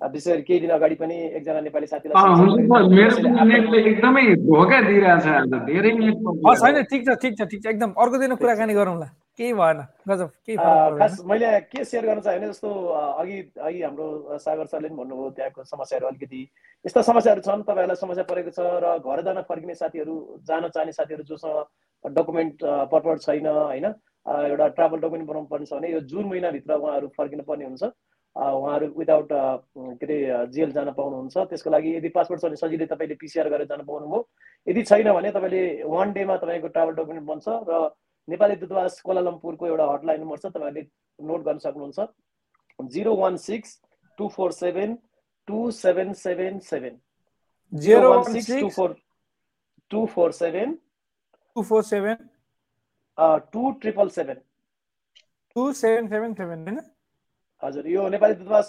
विशेष 0.00 0.32
गरी 0.34 0.42
केही 0.42 0.60
दिन 0.60 0.70
अगाडि 0.74 0.94
पनि 0.98 1.16
एकजना 1.38 1.60
नेपाली 1.70 1.86
साथीलाई 1.86 2.18
एकदमै 3.88 4.24
धोका 4.42 4.78
दिइरहेछ 4.90 5.26
आज। 5.38 5.52
धेरै 5.70 5.90
हस् 5.94 6.62
होइन 6.66 6.82
ठिक 6.90 7.02
छ 7.06 7.14
ठिक 7.22 7.32
छ 7.38 7.42
ठिक 7.46 7.60
छ। 7.62 7.66
एकदम 7.70 7.90
अर्को 7.94 8.16
दिन 8.18 8.34
कुराकानी 8.34 8.74
गरौँला। 8.74 9.06
केही 9.38 9.52
भएन 9.52 9.78
गजब 10.08 10.28
केही 10.46 10.56
खास 10.56 11.20
मैले 11.26 11.48
के 11.70 11.84
सेयर 11.84 12.06
गर्न 12.06 12.20
चाहेँ 12.20 12.38
भने 12.38 12.48
जस्तो 12.48 12.70
अघि 13.20 13.38
अघि 13.58 13.82
हाम्रो 13.82 14.38
सागर 14.38 14.66
सरले 14.66 14.88
पनि 14.88 14.96
भन्नुभयो 14.96 15.30
त्यहाँको 15.36 15.64
समस्याहरू 15.64 16.06
अलिकति 16.08 16.42
यस्ता 16.84 17.02
समस्याहरू 17.02 17.40
छन् 17.42 17.62
तपाईँहरूलाई 17.66 18.02
समस्या 18.02 18.24
परेको 18.30 18.50
छ 18.54 18.60
र 18.84 18.98
घर 19.02 19.22
जान 19.26 19.42
फर्किने 19.48 19.74
साथीहरू 19.74 20.14
जान 20.46 20.68
चाहने 20.68 20.92
साथीहरू 20.92 21.24
जोसँग 21.24 22.14
डकुमेन्ट 22.16 22.64
पर्पट 22.92 23.20
छैन 23.20 23.46
होइन? 23.46 23.86
एउटा 24.26 24.66
ट्राभल 24.76 24.98
डकुमेन्ट 24.98 25.28
बनाउनु 25.28 25.48
पर्ने 25.48 25.66
छ 25.66 25.72
भने 25.74 25.92
यो 25.92 26.00
जुन 26.12 26.24
महिनाभित्र 26.28 26.74
उहाँहरू 26.74 27.08
फर्किनु 27.16 27.42
पर्ने 27.48 27.64
हुन्छ 27.64 27.82
उहाँहरू 28.36 28.86
विदाउट 28.98 29.28
के 29.32 30.06
अरे 30.06 30.46
जेल 30.52 30.70
जान 30.72 30.90
पाउनुहुन्छ। 30.92 31.36
त्यसको 31.50 31.70
लागि 31.70 31.96
यदि 31.96 32.08
पासपोर्ट 32.14 32.40
छ 32.40 32.44
भने 32.44 32.56
सजिलै 32.62 32.86
तपाईँले 32.92 33.14
पिसिआर 33.20 33.48
गरेर 33.48 33.66
जान 33.72 33.82
पाउनुभयो। 33.88 34.20
यदि 34.66 34.82
छैन 34.82 35.12
भने 35.12 35.30
तपाईँले 35.32 35.62
वान 35.86 36.12
डेमा 36.12 36.36
तपाईँको 36.36 36.68
ट्राभल 36.68 36.94
डकुमेन्ट 36.94 37.26
बन्छ 37.26 37.46
र 37.48 37.90
नेपाली 38.28 38.56
दूतावास 38.56 39.00
कोलालम्पुरको 39.06 39.66
एउटा 39.66 39.86
हटलाइन 39.92 40.20
नम्बर 40.20 40.38
छ 40.38 40.46
तपाईँहरूले 40.46 40.86
नोट 41.18 41.40
गर्न 41.44 41.58
सक्नुहुन्छ। 41.64 41.98
Zero 42.78 43.14
one 43.16 43.36
six 43.38 43.80
two 44.18 44.28
four 44.36 44.52
seven 44.52 44.96
two 45.48 45.70
seven 45.70 46.12
seven 46.22 46.58
seven 46.68 46.98
zero 47.72 48.10
one 48.10 48.24
two 48.24 48.40
six 48.40 48.74
four 48.76 48.96
two 49.90 50.06
four 50.14 50.32
seven 50.32 50.74
two 51.56 51.62
four 51.62 51.82
seven 51.84 52.28
two 53.52 53.70
triple 53.82 54.08
seven 54.16 54.40
two 55.56 55.72
seven 55.82 56.08
seven 56.08 56.34
seven 56.34 56.68
होइन 56.68 56.80
हजुर 57.62 57.86
यो 57.88 58.08
नेपाली 58.08 58.34
दूतावास 58.34 58.68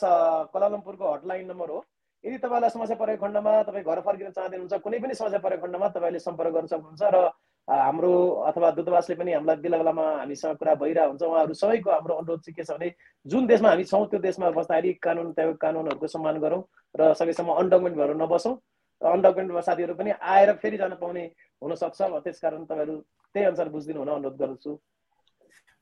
कोलालम्पुरको 0.53 1.13
hotline 1.13 1.47
number 1.51 1.69
हो। 1.69 1.83
यदि 2.23 2.37
तपाईँलाई 2.37 2.69
समस्या 2.69 2.95
परेको 2.97 3.25
खण्डमा 3.25 3.51
तपाईँ 3.63 3.83
घर 3.85 3.99
फर्किन 4.01 4.29
चाहनुहुन्छ 4.31 4.73
कुनै 4.83 4.99
पनि 4.99 5.15
समस्या 5.15 5.39
परेको 5.39 5.65
खण्डमा 5.65 5.87
तपाईँले 5.95 6.19
सम्पर्क 6.19 6.53
गर्न 6.53 6.67
सक्नुहुन्छ 6.67 7.03
र 7.15 7.17
हाम्रो 7.67 8.13
अथवा 8.45 8.69
दूतावासले 8.77 9.15
पनि 9.15 9.33
हामीलाई 9.33 9.57
बेला 9.57 9.77
बेलामा 9.77 10.05
हामीसँग 10.21 10.55
कुरा 10.61 10.73
भइरहेको 10.75 11.09
हुन्छ। 11.09 11.23
उहाँहरू 11.23 11.53
सबैको 11.53 11.89
हाम्रो 11.91 12.13
अनुरोध 12.15 12.41
चाहिँ 12.45 12.55
के 12.55 12.63
छ 12.63 12.77
भने 12.77 12.93
जुन 13.25 13.47
देशमा 13.47 13.69
हामी 13.69 13.83
छौँ 13.83 14.05
त्यो 14.05 14.19
देशमा 14.21 14.49
बस्दाखेरि 14.53 14.93
कानुन 15.01 15.31
त्यहाँको 15.33 15.57
कानुनहरूको 15.57 16.07
सम्मान 16.07 16.37
गरौँ 16.45 16.61
र 16.95 17.13
सकेसम्म 17.17 17.49
अनडकुमेन्ट 17.57 17.97
भएर 17.97 18.13
नबसौँ। 18.21 18.53
र 19.01 19.05
अनडकुमेन्टमा 19.11 19.61
साथीहरू 19.65 19.93
पनि 19.97 20.11
आएर 20.21 20.53
फेरि 20.61 20.77
जान 20.77 20.93
पाउने 21.01 21.23
हुनसक्छ 21.61 22.01
त्यस 22.01 22.39
कारण 22.39 22.63
तपाईँहरू 22.69 22.95
त्यही 23.35 23.45
अनुसार 23.45 23.69
बुझिदिनु 23.73 23.99
हुन 23.99 24.09
अनुरोध 24.13 24.37
गर्दछु। 24.37 24.71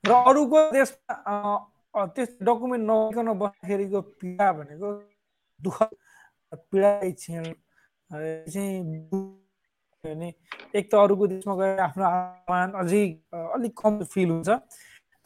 र 0.04 0.12
अरूको 0.24 0.58
देशमा 0.72 2.06
त्यस 2.16 2.30
डकुमेन्ट 2.42 2.84
नभइकन 2.90 3.28
बस्दाखेरिको 3.38 4.00
पीडा 4.18 4.52
भनेको 4.52 4.88
दुःख 5.60 5.78
पीडा 6.72 6.90
चाहिँ 7.12 7.52
भने 10.04 10.28
एक 10.74 10.84
त 10.90 10.94
अरूको 10.94 11.26
देशमा 11.26 11.54
गएर 11.56 11.78
आफ्नो 11.80 12.04
आह्वान 12.04 12.72
अझै 12.82 13.04
अलिक 13.32 13.72
कम 13.80 14.02
फिल 14.12 14.30
हुन्छ। 14.30 14.48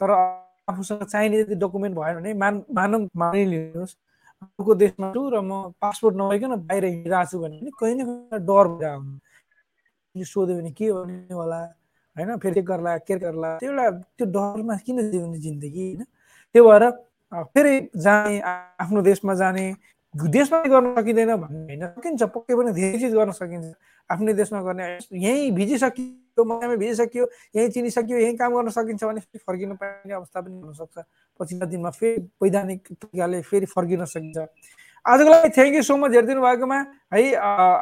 तर 0.00 0.10
आफूसँग 0.10 1.02
चाहिने 1.04 1.42
जति 1.42 1.54
डकुमेन्ट 1.54 1.96
भएन 1.98 2.14
भने 2.18 2.34
मान 2.34 2.62
मानव 2.78 3.08
मानिलिनुहोस्। 3.16 3.94
अरूको 4.42 4.74
देशमा 4.74 5.12
छु 5.14 5.22
र 5.34 5.40
म 5.42 5.74
पासपोर्ट 5.82 6.14
नभइकन 6.16 6.54
बाहिर 6.68 6.84
हिँडिरहेको 6.84 7.30
छु 7.30 7.38
भने 7.42 7.56
पनि 7.58 7.70
कहीँ 7.80 7.94
न 7.94 8.04
कहीँ 8.06 8.40
डर 8.46 8.66
आउनु 8.86 10.24
सोध्यो 10.24 10.56
भने 10.56 10.70
के 10.78 10.92
भन्ने 10.92 11.34
होला 11.34 11.60
होइन? 12.16 12.36
फेरि 12.38 12.54
के 12.54 12.62
गर्ला 12.62 12.96
के 13.02 13.18
गर्ला। 13.18 13.48
त्यो 13.58 13.70
एउटा 13.70 13.90
त्यो 14.18 14.26
डरमा 14.30 14.76
किन 14.86 15.10
जिउने 15.10 15.38
जिन्दगी 15.38 15.84
होइन? 15.86 16.04
त्यो 16.54 16.62
भएर 16.68 16.84
फेरि 17.54 17.74
जाने 17.96 18.40
आफ्नो 18.40 19.02
देशमा 19.02 19.34
जाने 19.34 19.64
देशमा 20.14 20.62
गर्न 20.64 20.94
सकिँदैन 20.96 21.36
भन्ने 21.36 21.74
होइन। 21.74 21.86
सकिन्छ 21.94 22.22
पक्कै 22.34 22.54
पनि 22.56 22.72
धेरै 22.72 22.98
चिज 22.98 23.12
गर्न 23.14 23.32
सकिन्छ। 23.32 23.72
आफ्नै 24.10 24.32
देशमा 24.34 24.60
गर्ने 24.62 24.84
यहीँ 25.12 25.50
भिजिसकियो 25.52 26.44
महिनामा 26.44 26.76
भिजिसकियो 26.80 27.24
यहीँ 27.56 27.70
चिनिसकियो 27.70 28.18
यहीँ 28.18 28.36
काम 28.36 28.54
गर्न 28.56 28.68
सकिन्छ 28.72 29.04
भने 29.04 29.20
फेरि 29.20 29.38
फर्किन 29.46 29.74
पाइने 29.76 30.14
अवस्था 30.14 30.40
पनि 30.40 30.60
हुनसक्छ। 30.64 30.96
पछिल्लो 31.40 31.66
दिनमा 31.68 31.90
फेरि 31.92 32.22
वैधानिक 32.42 32.80
तरिकाले 32.92 33.40
फेरि 33.44 33.66
फर्किन 33.68 34.04
सकिन्छ। 34.04 34.48
आजको 35.06 35.28
लागि 35.30 35.48
थ्याङ्क 35.56 35.74
यू 35.76 35.82
सो 35.82 35.96
मच 35.96 36.10
हेरिदिनु 36.12 36.40
भएकोमा 36.40 36.78
है 37.12 37.22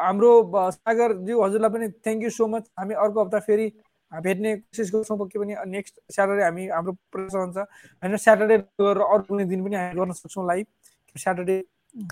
हाम्रो 0.02 0.30
सागरज्यू 0.76 1.36
हजुरलाई 1.42 1.70
पनि 1.70 1.86
थ्याङ्क 2.02 2.22
यू 2.22 2.30
सो 2.30 2.46
मच 2.46 2.64
हामी 2.78 2.94
अर्को 3.06 3.18
हप्ता 3.22 3.38
फेरि 3.46 3.66
भेट्ने 4.12 4.50
कोसिस 4.56 4.90
गर्छौँ 4.94 5.18
पक्कै 5.18 5.38
पनि 5.38 5.54
नेक्स्ट 5.70 5.94
स्याटरडे 6.14 6.42
हामी 6.42 6.66
हाम्रो 6.74 6.92
प्रयास 7.14 7.34
रहन्छ 7.34 7.56
होइन 8.02 8.16
स्याटरडे 8.26 8.56
गरेर 8.82 9.02
अरू 9.06 9.22
कुनै 9.30 9.44
दिन 9.46 9.64
पनि 9.64 9.76
हामी 9.76 9.94
गर्न 9.98 10.12
सक्छौँ 10.20 10.46
लाइभ 10.46 10.66
स्याटरडे 11.16 11.56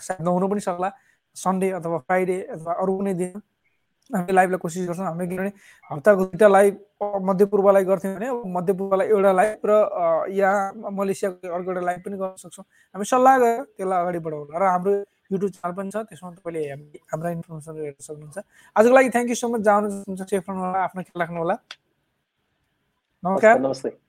सायद 0.01 0.23
नहुनु 0.23 0.49
पनि 0.49 0.61
सक्ला। 0.61 0.90
सन्डे 1.37 1.70
अथवा 1.79 1.99
फ्राइडे 2.07 2.37
अथवा 2.55 2.73
अरू 2.83 2.92
कुनै 2.97 3.14
दिन 3.14 3.42
हामीले 4.11 4.35
लाइभलाई 4.37 4.59
कोसिस 4.62 4.87
गर्छौँ। 4.88 5.07
हामीले 5.07 5.27
किनभने 5.29 5.53
हप्ताको 5.90 6.20
दुईवटा 6.25 6.49
लाइभ 6.49 6.75
मध्यपूर्वलाई 7.29 7.85
गर्थ्यौँ 7.85 8.14
भने 8.14 8.27
अब 8.29 8.42
मध्यपूर्वलाई 8.57 9.07
एउटा 9.09 9.33
लाइभ 9.33 9.59
र 9.64 9.73
यहाँ 10.31 10.92
मलेसियाको 10.92 11.49
अर्को 11.57 11.68
एउटा 11.73 11.83
लाइभ 11.88 12.01
पनि 12.05 12.16
गर्न 12.20 12.37
सक्छौँ। 12.44 12.64
हामी 12.94 13.05
सल्लाह 13.05 13.35
गरेर 13.38 13.62
त्यसलाई 13.77 14.01
अगाडि 14.05 14.18
बढाउला 14.27 14.59
र 14.61 14.64
हाम्रो 14.75 14.92
युट्युब 15.33 15.51
च्यानल 15.57 15.75
पनि 15.75 15.90
छ 15.90 15.97
त्यसमा 16.05 16.31
तपाईँले 16.37 16.62
हामी 16.70 16.99
हाम्रा 17.12 17.31
इन्फर्मेसन 17.37 17.75
हेर्न 17.81 18.03
सक्नुहुन्छ। 18.09 18.38
आजको 18.77 18.94
लागि 18.94 19.09
थ्याङ्क 19.16 19.29
यू 19.33 19.37
सो 19.40 19.49
मच 19.49 19.61
जानु 19.64 19.88
सेफ 20.20 20.44
रहनु 20.49 20.61
होला 20.61 20.79
आफ्नो 20.85 21.01
ख्याल 21.03 21.20
राख्नु 21.25 21.38
होला। 21.40 21.57
नमस्कार। 23.25 23.59
नमस्ते। 23.59 24.04